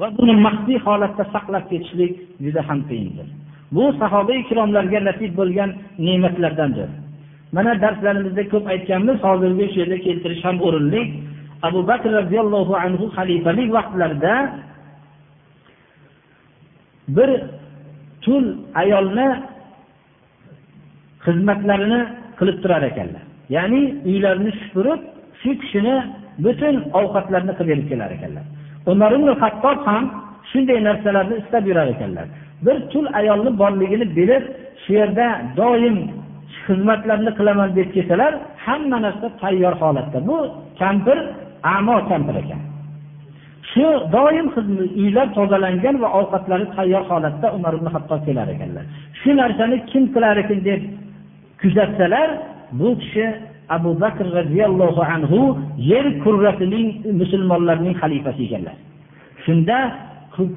[0.00, 2.12] Va buni maxfiy holatda saqlab ketishlik
[2.44, 3.28] juda ham qiyindir.
[3.74, 5.70] Bu sahoba ikromlarga nasib bo'lgan
[6.06, 6.88] ne'matlardandir.
[7.56, 11.02] Mana darslarimizda ko'p aytganmiz hozirgi shu yerda keltirish ham o'rinli.
[11.68, 14.34] Abu bakr roziyallohu anhu xalifalik vaqtlarida
[17.16, 17.30] bir
[18.24, 18.44] tul
[18.82, 19.28] ayolni
[21.24, 22.00] xizmatlarini
[22.38, 23.22] qilib turar ekanlar.
[23.56, 25.00] Ya'ni uylarini supurib
[25.40, 25.96] shu kishini
[26.44, 28.44] butun ovqatlarini qilib berib kelar ekanlar.
[28.92, 30.04] Umar ibn hattob ham
[30.50, 32.26] shunday narsalarni istab yurar ekanlar.
[32.66, 34.44] Bir tul ayolni borligini bilib
[34.82, 35.26] shu yerda
[35.60, 35.96] doim
[36.66, 38.32] xizmatlarni qilaman deb kelsalar
[38.66, 40.18] hamma narsa tayyor holatda.
[40.28, 40.36] Bu
[40.80, 41.18] kampir
[41.76, 42.60] amo kampir ekan.
[43.72, 44.46] Shu doim
[45.02, 48.84] uylar tozalangan va ovqatlari tayyor holatda umar ibn hattob kelar ekanlar.
[49.20, 50.80] Shu narsani kim qilar ekan deb
[51.60, 52.28] kuzatsalar
[52.78, 53.26] bu kishi
[53.76, 55.40] abu bakr roziyallohu anhu
[55.90, 56.88] yer kurrasining
[57.20, 58.76] musulmonlarning xalifasi ekanlar.
[59.44, 59.78] Shunda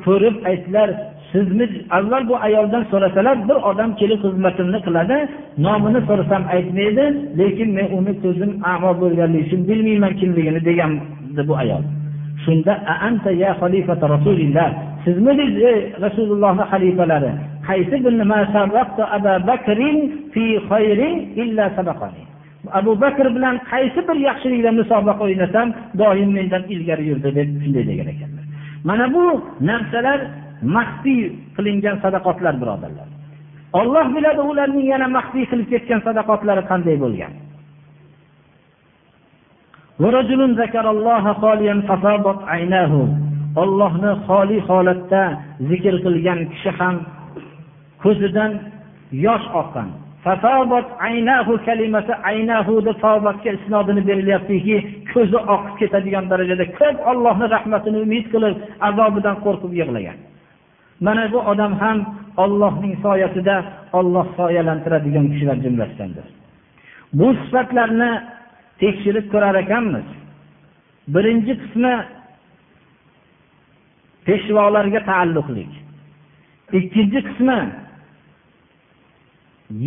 [0.06, 0.90] ko'rib aytdilar
[1.32, 1.66] sizni
[1.98, 5.18] avval bu ayoldan so'rasalar bir odam kelib xizmatimni qiladi
[5.66, 7.06] nomini so'rasam aytmaydi
[7.40, 11.84] lekin men uni ko'zim amo bo'lganligi uchun bilmayman kimligini degandi bu ayol.
[12.44, 12.74] Shunda
[13.08, 14.70] anta ya xalifata rasulilloh
[15.06, 17.32] sizmidiz ey rasulullohni xalifalari
[17.68, 17.96] qaysi
[22.72, 25.68] abu bakr bilan qaysi bir yaxshilikda musobaqa o'ynasam
[26.02, 28.46] doim mendan ilgari yurdi deb shunday degan ekanlar.
[28.90, 29.24] Mana bu
[29.70, 30.20] narsalar
[30.62, 31.22] maxfiy
[31.56, 33.08] qilingan sadaqotlar birodarlar.
[33.74, 37.34] Olloh biladi ularning yana maxfiy qilib ketgan sadaqotlari qanday bo'lgan.
[43.62, 45.24] Ollohni xoli holatda
[45.70, 46.96] zikr qilgan kishi ham
[48.04, 48.52] ko'zidan
[49.26, 49.90] yosh oqqan.
[51.68, 54.76] Kalimasi aynahuda tobatga isnodini berilyaptiki
[55.14, 58.56] ko'zi oqib ketadigan darajada ko'p ollohni rahmatini umid qilib
[58.88, 60.18] azobidan qo'rqib yig'lagan.
[61.00, 61.98] Mana bu odam ham
[62.38, 63.56] ollohning soyasida
[63.94, 66.28] olloh soyalantiradigan kishilar jumlasidandir.
[67.14, 68.12] Bu sifatlarni
[68.82, 70.08] tekshirib ko'rar ekanmiz.
[71.14, 71.94] Birinchi qismi
[74.26, 75.66] peshvolarga taalluqli.
[76.80, 77.60] Ikkinchi qismi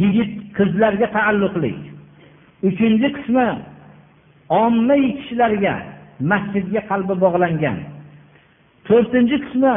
[0.01, 1.73] yigit qizlarga taalluqli.
[2.69, 3.49] Uchinchi qismi
[4.63, 5.75] ommaviy kishilarga
[6.33, 7.79] masjidga qalbi bog'langan.
[8.87, 9.75] To'rtinchi qismi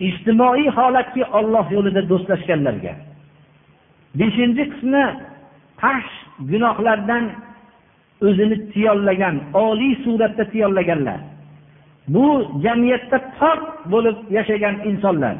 [0.00, 2.94] ijtimoiy holatki olloh yo'lida do'stlashganlarga.
[4.18, 5.04] Beshinchi qismi
[5.80, 6.12] fahsh
[6.50, 7.24] gunohlardan
[8.26, 11.20] o'zini tiyollagan oliy suratda tiyollaganlar.
[12.08, 12.26] Bu
[12.64, 13.60] jamiyatda pok
[13.92, 15.36] bo'lib yashagan insonlar.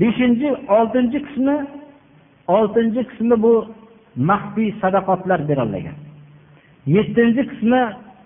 [0.00, 1.56] Beshinchi oltinchi qismi
[2.56, 3.54] oltinchi qismi bu
[4.30, 5.96] maxfiy sadaqotlar berolmagan.
[6.94, 7.82] Yettinchi qismi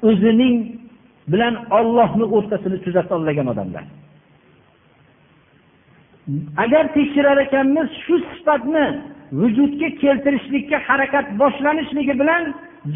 [0.09, 0.57] o'zining
[1.29, 3.85] bilan ollohni o'rtasini tuzata olmagan odamlar.
[6.57, 8.87] Agar tekshirar ekanmiz shu sifatni
[9.41, 12.43] vujudga keltirishlikka harakat boshlanishligi bilan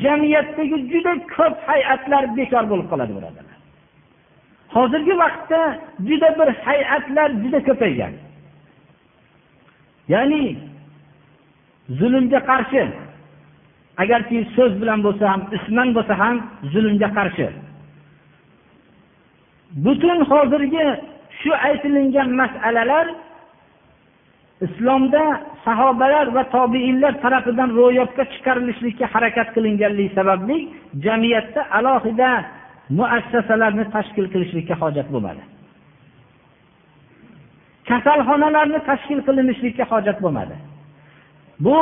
[0.03, 3.57] jamiyatdagi juda ko'p hay'atlar bekor bo'lib qoladi birodarlar.
[4.75, 5.61] Hozirgi vaqtda
[6.09, 8.13] juda bir hay'atlar juda ko'paygan.
[10.15, 10.45] Ya'ni
[11.99, 12.83] zulmga qarshi
[14.03, 16.37] agarki so'z bilan bo'lsa ham isman bo'lsa ham
[16.73, 17.47] zulmga qarshi.
[19.75, 20.87] Butun hozirgi
[21.41, 23.07] shu aytilingan masalalar
[24.67, 30.57] islomda sahobalar va tobeinlar tarafidan ro'yobga chiqarilishlikka harakat qilinganligi sababli
[31.05, 32.31] jamiyatda alohida
[32.99, 35.43] muassasalarni tashkil qilishlikka hojat bo'lmadi.
[37.89, 40.57] Kasalxonalarni tashkil qilinishlikka hojat bo'lmadi.
[41.65, 41.79] Bu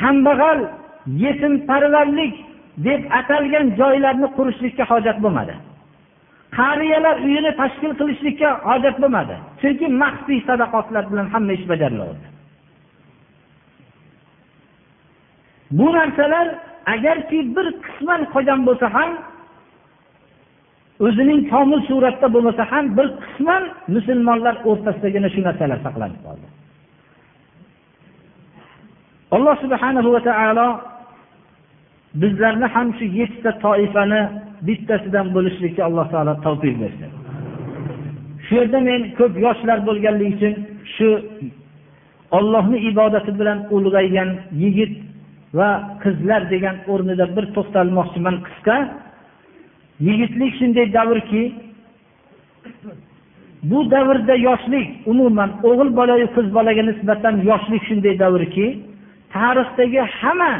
[0.00, 0.60] kambag'al
[1.24, 2.34] yetimparvarlik
[2.86, 5.54] deb atalgan joylarni qurishlikka hojat bo'lmadi.
[6.58, 9.34] Qariyalar uyini tashkil qilishlikka hojat bo'lmadi.
[9.60, 12.26] Chunki maxfiy sadaqotlar bilan hamma ish bajarilaverdi
[15.70, 16.48] bu narsalar
[16.86, 19.10] agarki bir qisman qolgan bo'lsa ham
[21.06, 23.62] o'zining komil suratda bo'lmasa ham bir qisman
[23.94, 26.46] musulmonlar o'rtasidagina shu narsalar saqlanib qoldi.
[29.36, 30.68] Alloh subhanahu va taolo
[32.22, 34.22] bizlarni ham shu yettita toifani
[34.66, 37.10] bittasidan bo'lishlikka alloh taolo tavfiq bersin.
[38.46, 40.54] Shu yerda men ko'p yoshlar bo'lganligi uchun
[40.94, 41.08] shu
[42.38, 44.30] ollohni ibodati bilan ulg'aygan
[44.62, 44.92] yigit
[45.58, 45.70] va
[46.02, 48.76] qizlar degan o'rnida bir to'xtalmoqchiman qisqa.
[50.08, 51.42] Yigitlik shunday davrki
[53.70, 58.66] bu davrda yoshlik umuman o'g'il bolayu qiz bolaga nisbatan yoshlik shunday davrki
[59.34, 60.52] tarixdagi hamma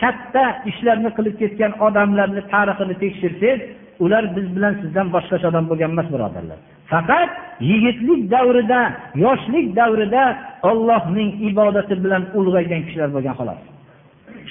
[0.00, 3.60] katta ishlarni qilib ketgan odamlarni tarixini tekshirsangiz
[4.04, 6.58] ular biz bilan sizdan boshqacha odam bo'lgan emas birodarlar.
[6.92, 7.30] Faqat
[7.70, 8.80] yigitlik davrida
[9.24, 10.24] yoshlik davrida
[10.70, 13.60] ollohning ibodati bilan ulg'aygan kishilar bo'lgan xolos.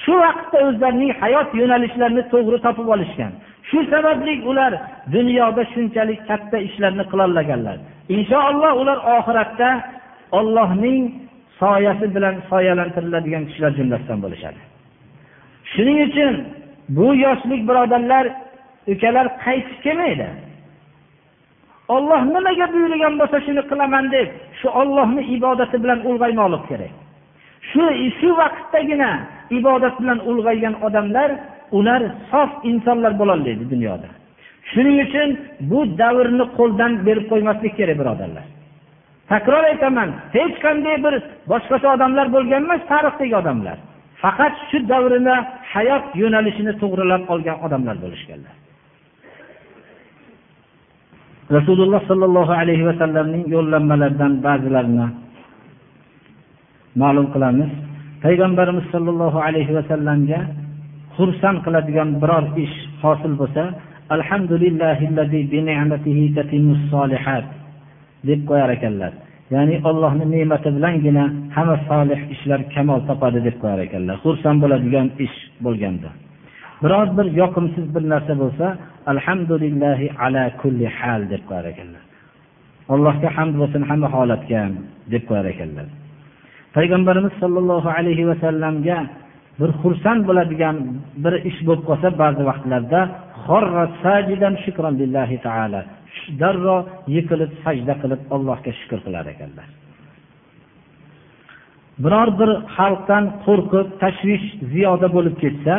[0.04, 3.32] Shu vaqtda o'zlarining hayot yo'nalishlarini to'g'ri topib olishgan.
[3.68, 4.72] Shu sababli ular
[5.16, 7.76] dunyoda shunchalik katta ishlarni qilolmaganlar.
[8.16, 9.70] Inshaalloh ular oxiratda
[10.38, 11.00] ollohning
[11.60, 14.60] soyasi bilan soyalantiriladigan kishilar jumlasidan bo'lishadi.
[15.74, 16.34] Shuning uchun
[16.96, 18.24] bu yoshlik birodarlar
[18.92, 20.28] ukalar qaytib kelmaydi.
[21.88, 26.92] Olloh nimaga buyurgan bo'lsa shuni qilaman deb shu ollohni ibodati bilan ulg'aymoqlik kerak.
[27.70, 27.84] Shu
[28.18, 29.10] shu vaqtdagina
[29.58, 31.30] ibodat bilan ulg'aygan odamlar
[31.78, 34.08] ular sof insonlar bo'lolmaydi dunyoda.
[34.72, 35.28] Shuning uchun
[35.70, 38.46] bu davrni qo'ldan berib qo'ymaslik kerak birodarlar.
[39.30, 41.14] Takror aytaman hech qanday bir
[41.50, 43.78] boshqacha odamlar bo'lgan emas tarixdagi odamlar.
[44.24, 45.36] Faqat shu davrini
[45.72, 48.54] hayot yo'nalishini to'g'rilab olgan odamlar bo'lishganlar.
[51.56, 55.06] Rasululloh sollallohu alayhi vasallamning yo'llanmalaridan ba'zilarini
[57.02, 57.70] ma'lum qilamiz.
[58.24, 60.40] Payg'ambarimiz sollallohu alayhi vasallamga
[61.16, 63.64] xursand qiladigan biror ish hosil bo'lsa
[68.28, 69.12] deb qo'yar ekanlar.
[69.52, 71.24] Ya'ni ollohni ne'mati bilangina
[71.56, 74.16] hamma solih ishlar kamol topadi deb qo'yar ekanlar.
[74.24, 76.10] Xursand bo'ladigan ish bo'lganda.
[76.82, 78.66] Biror bir yoqimsiz bir narsa bo'lsa
[79.12, 82.02] alhamdulillahi ala kulli hal deb qo'yar ekanlar.
[82.94, 84.62] Allohga hamd bo'lsin hamma holatga
[85.12, 85.86] deb qo'yar ekanlar.
[86.76, 88.98] Payg'ambarimiz sollallohu alayhi vasallamga
[89.60, 90.76] bir xursand bo'ladigan
[91.24, 93.00] bir ish bo'lib qolsa ba'zi vaqtlarda
[96.40, 96.82] darrov
[97.14, 99.68] yiqilib sajda qilib allohga shukur qilar ekanlar
[102.04, 105.76] biror bir xalqdan qo'rqib tashvish ziyoda bo'lib ketsa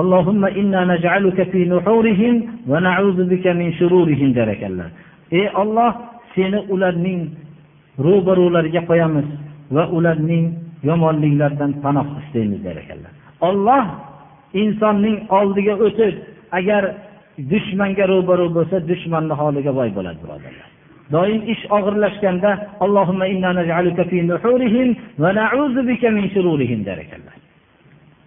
[0.00, 2.34] Allohumma inna naj'aluka fi nuhurihim
[2.70, 4.90] va na'udzu bika min shururihim der ekanlar.
[5.32, 5.92] Ey Alloh,
[6.34, 7.20] seni ularning
[8.06, 9.26] ro'barolariga qo'yamiz
[9.74, 10.44] va ularning
[10.88, 13.12] yomonliklaridan panoh istaymiz der ekanlar.
[13.48, 13.84] Alloh
[14.62, 16.14] insonning oldiga o'tib,
[16.58, 16.82] agar
[17.52, 20.68] dushmanga ro'baro bo'lsa, dushmanni holiga voy bo'ladi, birodarlar.
[21.14, 22.50] doim ish og'irlashganda
[22.84, 24.02] Allohumma inna naj'aluka
[25.22, 27.36] va min shururihim der ekanlar.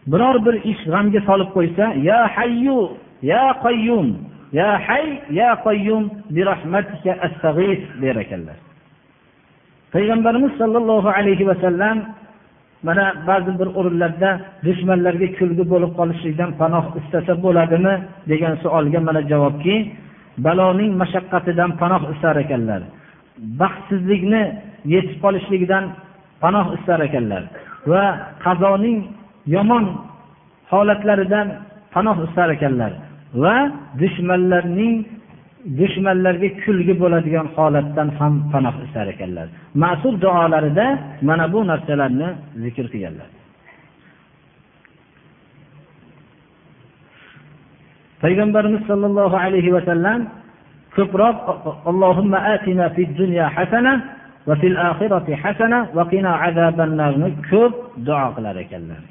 [0.08, 2.80] biror bir ish g'amga solib qo'ysa ya hayyu
[3.22, 4.08] ya qayyum
[4.52, 8.58] ya hay ya qayyum bi rahmatika astaghis der ekanlar
[9.94, 11.98] payg'ambarimiz sollallohu alayhi vasallam
[12.88, 14.30] mana ba'zi bir o'rinlarda
[14.66, 17.94] dushmanlarga kulgi bo'lib qolishlikdan panoh istasa bo'ladimi
[18.32, 19.76] degan savolga mana javobki
[20.46, 22.82] baloning mashaqqatidan panoh istar ekanlar.
[23.62, 24.44] Baxtsizlikni
[24.94, 25.84] yetib qolishligidan
[26.44, 27.44] panoh istar ekanlar
[27.92, 28.04] va
[28.46, 29.00] qazoning
[29.56, 29.86] yomon
[30.72, 31.48] holatlaridan
[31.94, 32.92] panoh istar ekanlar
[33.44, 33.56] va
[34.02, 34.96] dushmanlarning
[35.80, 39.48] dushmanlarga kulgi bo'ladigan holatdan ham panoh istar ekanlar.
[39.84, 40.88] Ma'sur duolarida
[41.30, 42.30] mana bu narsalarni
[42.64, 43.30] zikr qilganlar.
[48.24, 50.20] Payg'ambarimiz sollallohu alayhi vasallam
[50.96, 51.38] ko'proq
[51.90, 53.94] allohimma atina fid dunya hasana
[54.48, 57.74] va fil oxirati hasana va qina azabannarni ko'p
[58.08, 59.02] duo qilar ekanlar.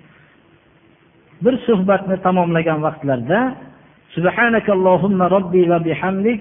[1.44, 3.40] Bir suhbatni tamomlagan vaqtlarida
[4.14, 6.40] subhanakallohumma robbi va bihamdik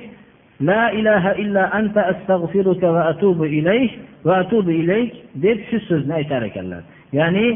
[0.61, 3.91] la ilaha illa anta astag'firuka va atubu ilayk
[4.25, 7.47] va atubu ilayk deb shu so'zni aytar ekanlar ya'ni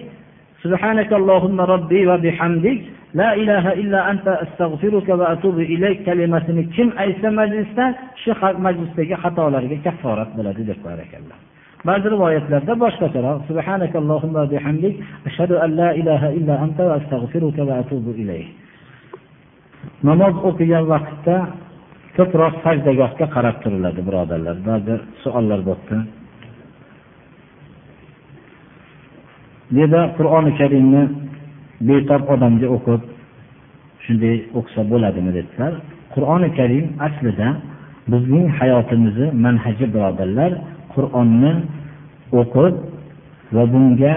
[0.63, 2.79] subhanakallohumma robbi va bihamdik
[3.13, 7.85] la ilaha illa anta astag'firuka va atubu ilayk kalimasini kim aytsa majlisda
[8.23, 8.31] shu
[8.65, 11.39] majlisdagi xatolarga kafforat bo'ladi deb qo'yar ekanlar
[11.87, 14.95] ba'zi rivoyatlarda boshqacharoq subhanakallohumma bihamdik
[15.27, 18.49] ashhadu an la ilaha illa anta va astag'firuka va atubu ilayk
[20.09, 21.35] namoz o'qigan vaqtda
[22.17, 24.55] ko'proq sajdagohga qarab turiladi birodarlar.
[24.69, 25.97] Ba'zi savollar bo'libdi
[29.77, 31.03] dedi qur'oni karimni
[31.89, 33.01] betob odamga o'qib
[34.05, 35.73] shunday o'qisa bo'ladimi dedilar.
[36.13, 37.47] Qur'oni karim aslida
[38.11, 40.51] bizning hayotimizni manhaji birodarlar
[40.93, 41.53] qur'onni
[42.41, 42.73] o'qib
[43.55, 44.15] va bunga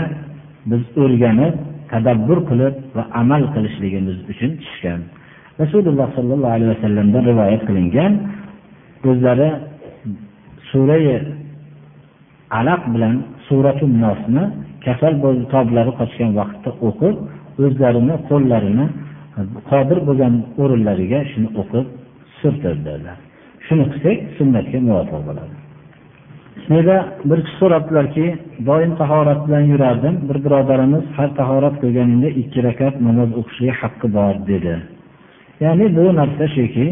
[0.71, 1.55] biz o'rganib
[1.93, 5.01] tadabbur qilib va amal qilishligimiz uchun tushgan
[5.63, 8.13] rasululloh sollallohu alayhi vasallamdan rivoyat qilingan
[9.11, 9.49] o'zlari
[10.71, 11.15] surai
[12.61, 13.15] alaq bilan
[13.49, 14.45] suratu nosni
[14.87, 17.15] kasal bo'lib toblari qochgan vaqtda o'qib
[17.65, 18.87] o'zlarini qo'llarini
[19.71, 21.87] qodir bo'lgan o'rinlariga shuni o'qib
[22.41, 23.17] surtirdilar.
[23.67, 25.55] Shuni qilsak sunnatga muvofiq bo'ladi.
[26.71, 26.97] Menda
[27.31, 28.27] bir kishi so'rabdilarki
[28.69, 34.35] doim tahorat bilan yurardim bir birodarimiz har tahorat qilganingda ikki rakat namoz o'qishga haqqi bor
[34.53, 34.75] dedi.
[35.65, 36.87] Ya'ni bu narsa shuki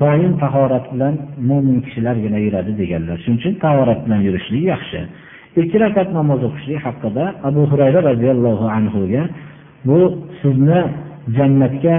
[0.00, 1.14] doim tahorat bilan
[1.48, 3.16] mo'min kishilargina yuradi deganlar.
[3.22, 5.00] Shuning uchun tahorat bilan yurishlik yaxshi.
[5.60, 9.22] Ikki rakat namoz o'qishlik haqida abu hurayra roziyallohu anhuga
[9.88, 9.98] bu
[10.40, 10.80] sizni
[11.36, 11.96] jannatga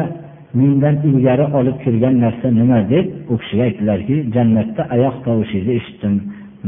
[0.59, 6.13] mendan ilgari olib kirgan narsa nima deb u kishiga aytdilarki jannatda oyoq tovushingizni eshitdim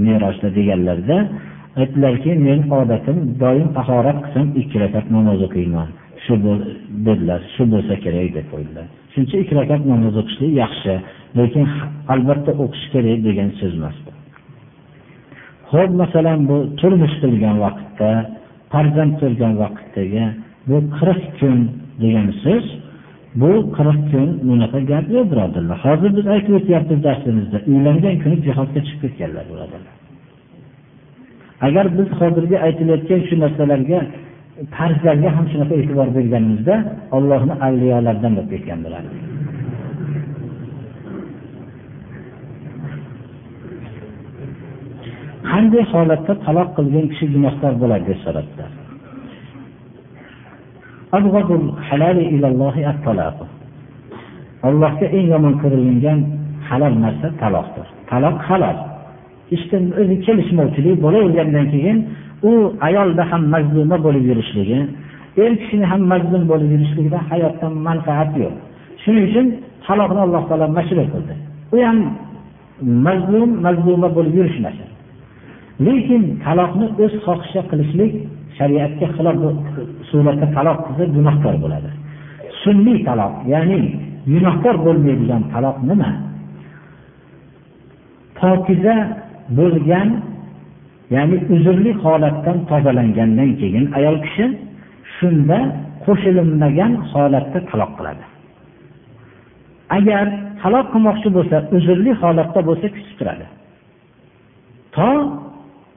[0.05, 1.17] merosda deganlarda
[1.81, 5.89] aytdilarki men odatim doim tahorat qilsam ikki rakat namoz o'qiyman.
[6.23, 6.33] Shu
[7.07, 8.85] dedilar shu bo'lsa kerak deb qo'ydilar.
[9.11, 10.93] Shuning uchun ikki rakat namoz o'qishlik yaxshi
[11.39, 11.65] lekin
[12.13, 14.11] albatta o'qish kerak degan so'z emas bu.
[15.71, 18.09] Ho'p masalan bu turmush qilgan vaqtda
[18.73, 20.23] farzand ko'rgan vaqtdagi
[20.69, 21.57] bu qirq kun
[22.03, 22.65] degan so'z
[23.41, 25.77] bu qirq kun bunaqa gap yo'q birodarlar.
[25.85, 29.92] Hozir biz aytib o'tyapmiz darsimizda uylangan kuni jihodga chiqib ketganlar birodarlar.
[31.67, 33.99] Agar biz hozirgi aytilayotgan shu narsalarga
[34.75, 36.75] farzlarga ham shunaqa e'tibor berganimizda
[37.17, 39.21] ollohni avliyolaridan bo'lib ketgan bo'lardik
[45.51, 48.71] qanday holatda taloq qilgan kishi gunohkor bo'ladi deb so'radilar
[54.67, 56.19] allohga eng yomon ko'rilingan
[56.69, 57.87] halol narsa taloqdir.
[58.11, 58.77] Taloq halol.
[59.55, 61.97] Ishda o'zi kelishmovchilik bo'lavergandan keyin
[62.49, 62.51] u
[62.87, 64.79] ayolda ham mazluma bo'lib yurishligi
[65.43, 68.55] er kishini ham mazlum bo'lib yurishligida hayotdan manfaat yo'q.
[69.03, 69.47] Shuning uchun
[69.85, 71.33] taloqni alloh taolo mashru qildi.
[71.75, 71.99] U ham
[73.07, 74.89] mazlum mazluma bo'lib yurishmasin
[75.85, 78.11] lekin taloqni o'z xohishicha qilishlik
[78.57, 79.37] shariatga xilof
[80.09, 81.89] suratda taloq qilsa gunohkor bo'ladi.
[82.61, 83.79] Sunniy taloq ya'ni
[84.33, 86.09] gunohkor bo'lmaydigan taloq nima?
[88.39, 88.95] Pokiza
[89.59, 90.09] bo'lgan
[91.15, 94.45] ya'ni uzrli holatdan tozalangandan keyin ayol kishi
[95.15, 95.59] shunda
[96.05, 98.23] qo'shilinmagan holatda taloq qiladi.
[99.97, 100.25] Agar
[100.61, 103.45] taloq qilmoqchi bo'lsa uzrli holatda bo'lsa kutib turadi.
[104.95, 105.09] To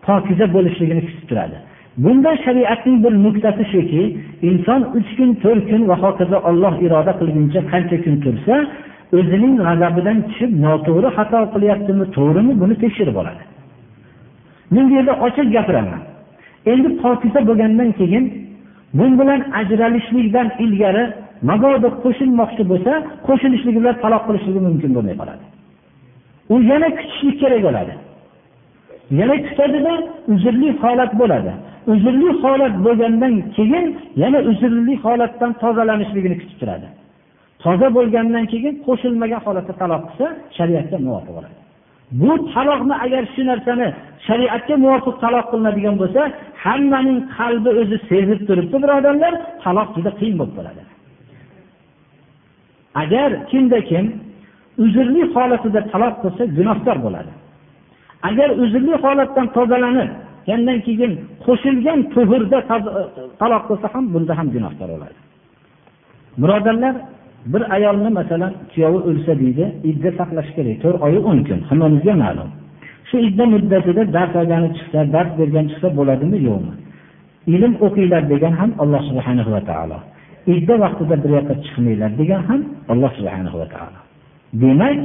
[0.06, 1.56] pokiza bo'lishligini kutib turadi.
[2.04, 4.02] Bunda shariatning bir nuqtasi shuki
[4.48, 8.56] inson uch kun to'rt kun va hokazo olloh iroda qilguncha qancha kun tursa
[9.18, 13.42] o'zining g'azabidan tushib noto'g'ri xato qilyaptimi to'g'rimi buni tekshirib oladi.
[14.74, 16.00] Men bu yerda ochiq gapiraman.
[16.72, 18.24] Endi pokiza bo'lgandan keyin
[18.98, 21.04] bu bilan ajralishlikdan ilgari
[21.48, 22.92] mabodo qo'shilmoqchi bo'lsa
[23.26, 25.44] qo'shilishligi bilan taloq qilishligi mumkin bo'lmay qoladi.
[26.52, 27.94] U yana kutishlik kerak bo'ladi.
[29.20, 29.92] Yana kutadida
[30.32, 31.52] uzrli holat bo'ladi.
[31.92, 33.86] Uzrli holat bo'lgandan keyin
[34.22, 36.86] yana uzrli holatdan tozalanishligini kutib turadi.
[37.66, 41.56] Toza bo'lgandan keyin qo'shilmagan holatda taloq qilsa shariatga muvofiq bo'ladi.
[42.20, 43.88] Bu taloqni agar shu narsani
[44.26, 46.22] shariatga muvofiq taloq qilinadigan bo'lsa
[46.64, 49.32] hammaning qalbi o'zi sezib turibdi birodarlar
[49.64, 50.82] taloq juda qiyin bo'lib qoladi.
[53.02, 54.04] Agar kimda kim
[54.84, 57.32] uzrli holatida taloq qilsa gunohkor bo'ladi.
[58.28, 60.10] Agar uzrli holatdan tozalanib
[60.50, 61.12] yandan keyin
[61.44, 62.58] qo'shilgan tuhurda
[63.40, 65.16] taloq qilsa ham bunda ham gunohkor bo'ladi.
[66.42, 66.94] Birodarlar
[67.52, 70.76] bir ayolni masalan kuyovi o'lsa deydi idda saqlash kerak.
[70.82, 72.48] To'rt oy o'n kun hammamizga ma'lum.
[73.08, 76.38] Shu idda muddatida dars olgani chiqsa dars bergan chiqsa bo'ladimi?
[76.48, 76.74] Yo'qmi?
[77.54, 79.98] Ilm o'qinglar degan ham alloh subhana va taolo.
[80.54, 82.60] Idda vaqtida bir yoqqa chiqmanglar degan ham
[82.92, 83.98] alloh subhana va taolo.
[84.62, 84.98] Demak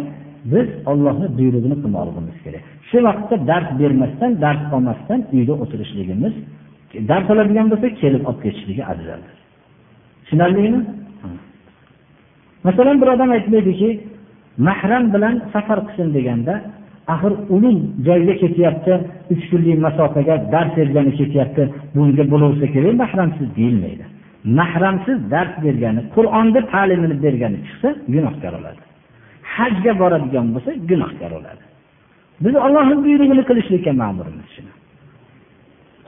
[0.53, 2.63] biz ollohni buyrug'ini qilmoqligimiz kerak.
[2.89, 6.33] Shu vaqtda dars bermasdan dars olmasdan uyda o'tirishligimiz
[7.09, 9.35] dars oladigan bo'lsa kelib olib ketishligi afzaldir.
[10.23, 10.81] Tushunarlimi?
[12.67, 13.89] Masalan bir odam aytmaydiki
[14.67, 16.53] mahram bilan safar qilsin deganda
[17.13, 18.93] axir uning joyiga ketyapti
[19.33, 21.63] uch kunlik masofaga dars bergani ketyapti
[21.95, 24.05] bunga bo'laversa kerak mahramsiz deyilmaydi.
[24.59, 28.81] Mahramsiz dars bergani qur'onni ta'limini bergani chiqsa gunohkor bo'ladi.
[29.55, 31.63] Hajga boradigan bo'lsa gunohkor bo'ladi.
[32.43, 34.71] Biz ollohni buyrug'ini qilishlikka ma'murmiz shuni.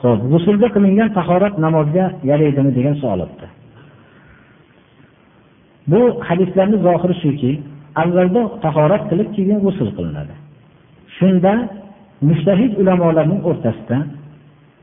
[0.04, 3.46] Ho'p g'usulda qilingan tahorat namozga yaraydimi degan savol o'tdi.
[5.92, 7.52] Bu hadislarni zohiri shuki
[8.02, 10.34] avvalda tahorat qilib keyin g'usul qilinadi.
[11.18, 11.54] Shunda
[12.30, 13.98] mushtahid ulamolarning o'rtasida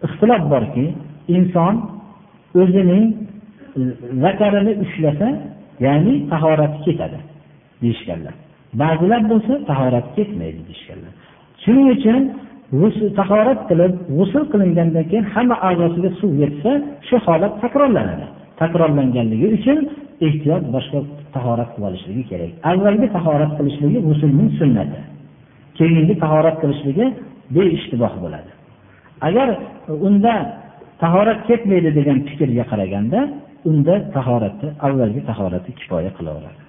[0.07, 0.84] ixtilof borki
[1.36, 1.74] inson
[2.61, 3.05] o'zining
[3.78, 3.80] e,
[4.24, 5.28] zakarini ushlasa
[5.86, 7.18] ya'ni tahorati ketadi
[7.82, 8.34] deyishganlar.
[8.82, 11.12] Ba'zilar bo'lsa tahorat ketmaydi deyishganlar.
[11.62, 12.22] Shuning uchun
[13.20, 16.70] tahorat qilib g'usul qilingandan keyin hamma a'zosiga suv yetsa
[17.09, 18.26] shu holat takrorlanadi.
[18.61, 19.78] Takrorlanganligi uchun
[20.26, 20.98] ehtiyot boshqa
[21.36, 22.52] tahorat qilib olishligi kerak.
[22.70, 25.00] Avvalgi tahorat qilishligi g'usulning sunnati.
[25.78, 27.06] Keyingi tahorat qilishligi
[27.56, 28.50] beishtiboh bo'ladi.
[29.28, 29.48] Agar
[30.08, 30.34] unda
[31.02, 33.20] tahorat ketmaydi degan fikrga qaraganda
[33.70, 36.61] unda tahoratni avvalgi tahorati kifoya qilaveradi.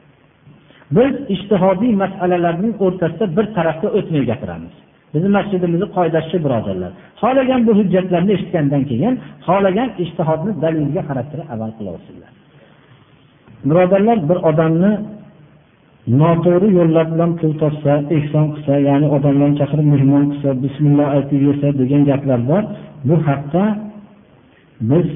[0.96, 4.74] Biz ishtihodiy masalalarning o'rtasida bir tarafga o'tmay gapiramiz.
[5.14, 6.92] Bizni masjidimizni qoidasi birodarlar.
[7.22, 9.14] Xohlagan bu hujjatlarni eshitgandan keyin
[9.48, 12.32] xohlagan ishtihodni dalilga qarab turib amal qilaversinlar.
[13.70, 14.92] Birodarlar bir odamni
[16.22, 21.68] noto'g'ri yo'llar bilan pul topsa ehson qilsa ya'ni odamlarni chaqirib mehmon qilsa bismillah aytib yursa
[21.82, 22.64] degan gaplar bor
[23.08, 23.64] bu haqda
[24.92, 25.08] biz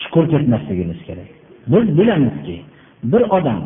[0.00, 1.30] chuqur ketmasligimiz kerak.
[1.72, 2.56] Biz bilamizki
[3.12, 3.60] bir odam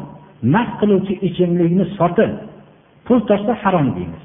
[0.54, 2.32] mast qiluvchi ichimlikni sotib
[3.06, 4.24] pul topsa harom deymiz.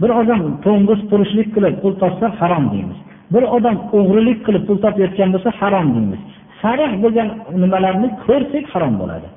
[0.00, 2.98] Bir odam to'ng'iz qurishlik qilib pul topsa harom deymiz.
[3.34, 6.20] Bir odam o'g'rilik qilib pul topayotgan bo'lsa harom deymiz.
[6.62, 7.28] Sarih bo'lgan
[7.62, 9.28] nimalarni ko'rsak harom bo'ladi.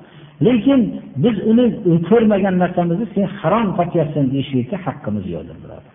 [0.45, 0.80] Lekin
[1.24, 1.66] biz uni
[2.09, 5.86] ko'rmagan narsamizni sen harom topyapsan deyishlikka haqqimiz yo'qdir birodar.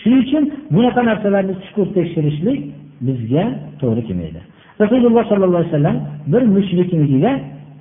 [0.00, 0.44] Shuning uchun
[0.74, 2.60] bunaqa narsalarni chuqur tekshirishlik
[3.06, 3.44] bizga
[3.80, 4.40] to'g'ri kelmaydi.
[4.82, 5.98] Rasululloh sollallohu alayhi vasallam
[6.32, 7.32] bir mushriknikiga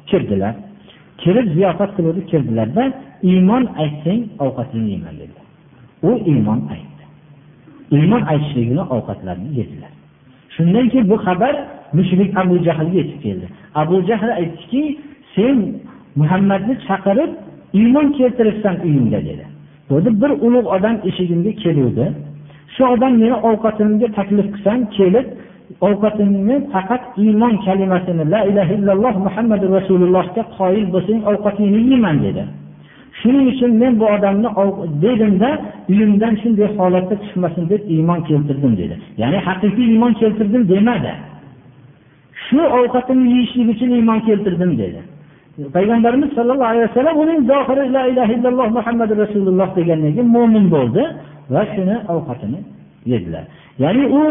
[0.09, 0.53] kirdilar.
[1.21, 2.83] Kirib ziyofat qiluvdi kirdilarda
[3.31, 5.42] iymon aytsang ovqatingni yeyman dedilar.
[6.09, 7.03] U iymon aytdi.
[7.97, 9.93] Iymon aytishligini ovqatlarni yedilar.
[10.55, 11.55] Shundan keyin bu xabar
[11.97, 13.47] mushrik abu jahlga yetib keldi.
[13.81, 14.83] Abu jahl aytdiki
[15.35, 15.57] sen
[16.19, 17.31] muhammadni chaqirib
[17.79, 19.45] iymon keltiribsan uyingda dedi.
[19.89, 22.05] Bo'ldi bir ulug' odam eshigimga keluvdi.
[22.73, 25.27] Shu odam meni ovqatimga taklif qilsam kelib
[25.87, 32.43] ovqatimni faqat iymon kalimasini la ilaha illalloh muhammadu rasulullohga qoyil bo'lsang ovqatingni yeyman dedi.
[33.19, 34.49] Shuning uchun men bu odamni
[35.03, 35.49] dedimda
[35.91, 38.95] uyimdan shunday holatda chiqmasin deb iymon keltirdim dedi.
[39.21, 41.13] Ya'ni haqiqiy iymon keltirdim demadi.
[42.45, 44.99] Shu ovqatimni yeyishlik uchun iymon keltirdim dedi.
[45.75, 51.03] Payg'ambarimiz sollallohu alayhi vasallam uning zohiri la ilaha illalloh muhammadu rasululloh degandan keyin mo'min bo'ldi
[51.53, 52.59] va shuni ovqatini
[53.11, 53.43] yedilar.
[53.83, 54.21] Ya'ni u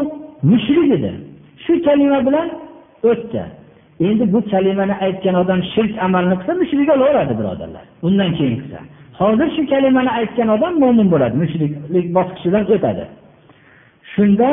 [0.51, 1.13] mushrik edi.
[1.65, 2.47] Shu kalima bilan
[3.11, 3.43] o'tdi.
[4.07, 7.85] Endi bu kalimani aytgan odam shirk amalni qilsa mushrik bo'laveradi birodarlar.
[8.07, 8.79] Undan keyin qilsa.
[9.21, 13.05] Hozir shu kalimani aytgan odam mo'min bo'ladi mushriklik bosqichidan o'tadi.
[14.13, 14.49] Shunda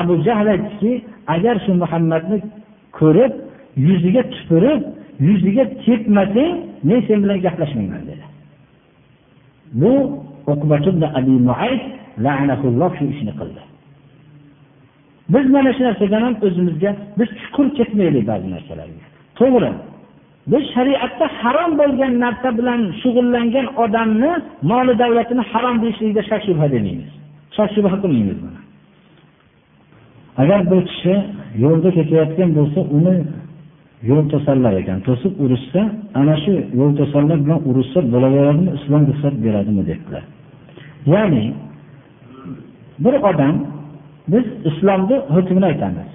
[0.00, 0.92] abu jahl aytdiki
[1.34, 2.38] agar shu muhammadni
[2.98, 3.32] ko'rib
[3.86, 4.80] yuziga tupurib
[5.28, 6.54] yuziga tepmasang
[6.88, 8.24] men sen bilan gaplashmayman dedi.
[9.80, 9.92] Bu
[12.98, 13.62] shu ishni qildi.
[15.34, 19.02] Biz mana shu narsadan ham o'zimizga biz chuqur ketmaylik ba'zi narsalarga.
[19.38, 19.70] To'g'ri.
[20.52, 24.32] Biz shariatda harom bo'lgan narsa bilan shug'ullangan odamni
[24.70, 27.10] moli davlatini harom deyishlikda shak shubha demaymiz
[27.56, 28.60] shak shubha qilmaymiz buni.
[30.42, 31.14] Agar bir kishi
[31.64, 33.16] yo'lda ketayotgan bo'lsa uni
[34.10, 34.98] yo'l to'sarlar ekan.
[35.08, 35.80] To'sib urishsa
[36.20, 40.24] ana shu yo'l to'sarlar bilan urushsa bo'laveradimi islom ruxsat beradimi debdilar.
[41.14, 41.44] Ya'ni
[43.04, 43.54] bir odam
[44.28, 46.10] biz islomni hukmini aytamiz.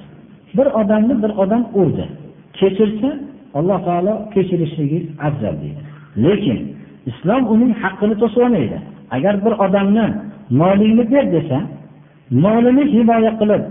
[0.58, 2.06] Bir odamni bir odam urdi.
[2.54, 3.10] Kechirsa
[3.54, 5.82] alloh taolo kechirishligi afzal deydi.
[6.24, 6.60] Lekin
[7.06, 8.78] islom uning haqqini to'sib olmaydi.
[9.16, 10.06] Agar bir odamni
[10.50, 11.58] molingni ber desa
[12.32, 13.64] molini himoya qilib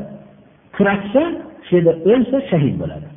[0.76, 1.22] kurashsa
[1.66, 3.09] shu yerda o'lsa shahid bo'ladi.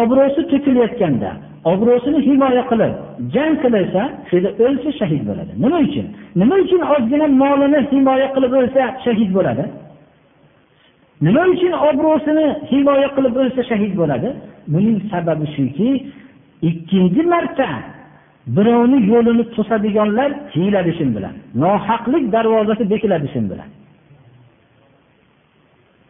[0.00, 1.30] Obro'si to'kilayotganda
[1.72, 2.92] obro'sini himoya qilib
[3.34, 5.52] jang qilsa shu yerda o'lsa shahid bo'ladi.
[5.64, 6.06] Nima uchun?
[6.40, 9.64] Nima uchun ozgina molini himoya qilib o'lsa shahid bo'ladi?
[11.24, 14.28] Nima uchun obro'sini himoya qilib o'lsa shahid bo'ladi?
[14.72, 15.88] Buning sababi shuki
[16.68, 17.68] ikkinchi marta
[18.56, 23.68] birovni yo'lini to'sadiganlar tiyiladi shu bilan nohaqlik darvozasi bekiladi shu bilan.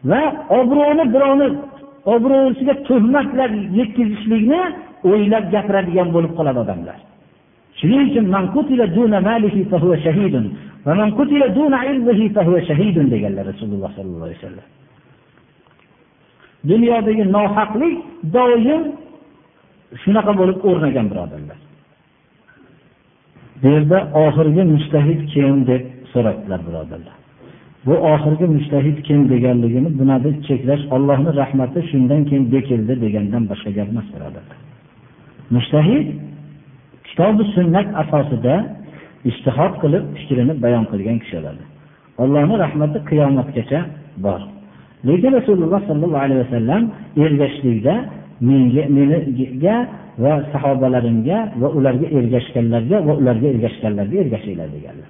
[0.09, 0.21] Va
[0.59, 1.47] obro'ni birovni
[2.15, 3.49] obro'siga tuhmatlar
[3.79, 4.61] yetkazishlikni
[5.11, 6.97] o'ylab gapiradigan bo'lib qoladi odamlar.
[7.79, 8.25] Shuning uchun
[13.13, 14.67] deganlar rasululloh sollallohu alayhi vasallam.
[16.69, 17.95] Dunyodagi nohaqlik
[18.35, 18.83] doim
[20.03, 21.59] shunaqa bo'lib o'rnagan birodarlar.
[23.61, 25.83] Bu yerda oxirgi mustahid kim deb
[26.13, 27.15] so'rabdilar birodarlar.
[27.85, 33.87] Bu oxirgi mustahid kim deganligini bunada cheklash ollohni rahmati shundan keyin bekildi degandan boshqa gap
[33.93, 34.57] emas birodarlar.
[35.55, 36.07] Mushtahid
[37.07, 38.55] kitobi sunnat asosida
[39.29, 41.55] ishtihod qilib fikrini bayon qilgan kishilar
[42.23, 43.79] allohni rahmati qiyomatgacha
[44.25, 44.41] bor.
[45.07, 46.81] Lekin rasululloh sollallohu alayhi vasallam
[47.25, 47.95] ergashishlikda
[48.49, 49.75] menga meniga
[50.23, 55.09] va sahobalarimga va ularga ergashganlarga va ularga ergashganlarga ergashinglar deganlar.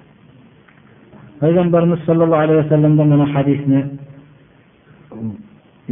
[1.42, 3.80] Payg'ambarimiz sollallohu alayhi vasallamdan mana hadisni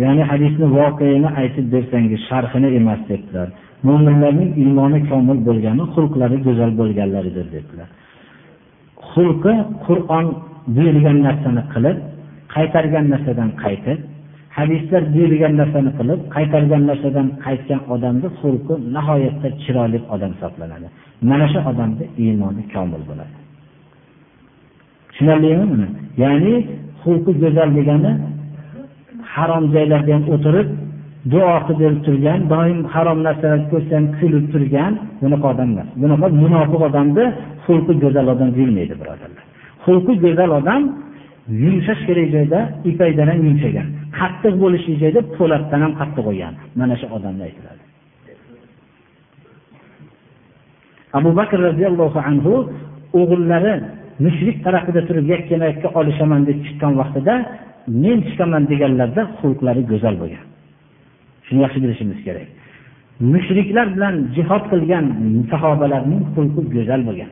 [0.03, 3.49] ya'ni hadisni voqeini aytib bersangiz sharhini emas debdilar.
[3.89, 7.89] Mo'minlarning iymoni komil bo'lgani xulqlari go'zal bo'lganlaridir dedilar
[9.11, 9.55] xulqi
[9.87, 10.27] qur'on
[10.77, 11.97] buyurgan narsani qilib
[12.55, 13.99] qaytargan narsadan qaytib
[14.59, 20.87] hadislar buyurgan narsani qilib qaytargan narsadan qaytgan odamni xulqi nihoyatda chiroyli odam hisoblanadi.
[21.31, 23.35] Mana shu odamni iymoni komil bo'ladi.
[25.09, 25.89] Tushunarlimi buni?
[26.23, 26.55] Ya'ni
[27.03, 28.13] xulqi go'zal degani
[29.35, 30.69] harom joylarda ham o'tirib
[31.33, 34.93] duo qilib turgan doim harom narsalarni ko'rsa ham kulib turgan
[35.23, 35.89] bunaqa odam emas.
[36.03, 37.25] Bunaqa munofiq odamni
[37.65, 39.45] xulqi go'zal odam deyilmaydi birodarlar.
[39.85, 40.83] Xulqi go'zal odam
[41.49, 43.87] yumshash kerak joyda ipakdan ham yumshagan.
[44.19, 47.83] Qattiq bo'lishi joyda po'latdan ham qattiq bo'lgan mana shu odamni aytiladi.
[51.19, 52.53] Abu bakr roziyallohu anhu
[53.21, 53.75] o'g'illari
[54.25, 57.35] mushrik tarafida turib yakkama yakka olishaman deb chiqqan vaqtida
[58.03, 60.45] men chiqaman deganlarda xulqlari go'zal bo'lgan.
[61.47, 62.49] Shuni yaxshi bilishimiz kerak.
[63.33, 65.05] Mushriklar bilan jihod qilgan
[65.53, 67.31] sahobalarning xulqi go'zal bo'lgan.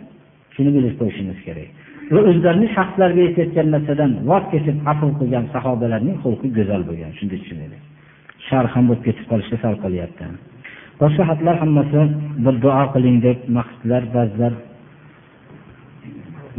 [0.54, 1.68] Shuni bilib qo'yishimiz kerak.
[2.14, 7.82] Va o'zlarini shaxslariga yetayotgan narsadan voz kechib afv qilgan sahobalarning xulqi go'zal bo'lgan shunday tushunaylik.
[8.46, 10.24] Shar ham bo'lib ketib qolishga sal qolyapti.
[11.00, 12.00] Boshqa xatlar hammasi
[12.44, 14.52] bir duo qiling deb maqsadlar ba'zilar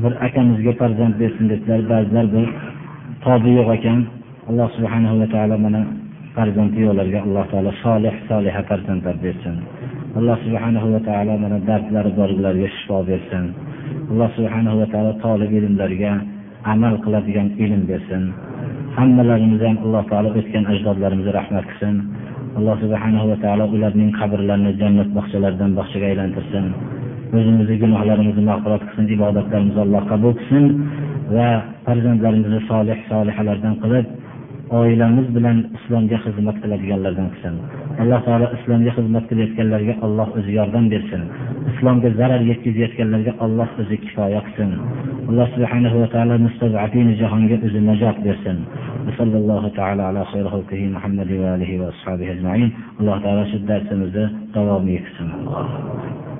[0.03, 2.47] bir akamizga farzand bersin dedilar ba'zilar bir
[3.25, 3.99] tobi yo'q ekan
[4.49, 5.81] alloh subhanahu va taolo mana
[6.35, 9.55] farzandi yo'qlarga alloh taolo solih soliha farzandlar bersin.
[10.19, 13.45] Alloh subhanahu va taolo mana dardlari borlarga shifo bersin.
[14.11, 16.13] Alloh subhanahu va taolo tolib ilmlarga
[16.73, 18.23] amal qiladigan ilm bersin.
[18.97, 21.95] Hammalarimizni ham alloh taolo o'tgan ajdodlarimizga rahmat qilsin.
[22.57, 26.65] Alloh subhanahu va taolo ularning qabrlarini jannat bog'chalaridan bog'chaga aylantirsin.
[27.37, 30.65] O'zimizni gunohlarimizni mag'firat qilsin ibodatlarimizni alloh qabul qilsin
[31.35, 31.47] va
[31.85, 34.05] farzandlarimizni solih solihalardan qilib
[34.79, 37.55] oilamiz bilan islomga xizmat qiladiganlardan qilsin.
[38.01, 41.21] Alloh taolo islomga xizmat qilayotganlarga alloh o'zi yordam bersin.
[41.71, 44.71] Islomga zarar yetkazayotganlarga alloh o'zi kifoya qilsin.
[45.29, 48.57] Alloh subhanahu va taolo mustazafin jahonga o'zi najot bersin.
[49.19, 50.23] Sallallohu taala ala
[51.43, 52.69] va alihi va ashabihi ajmain.
[52.99, 56.30] Alloh taolo shu darsimizni davomiy qilsin.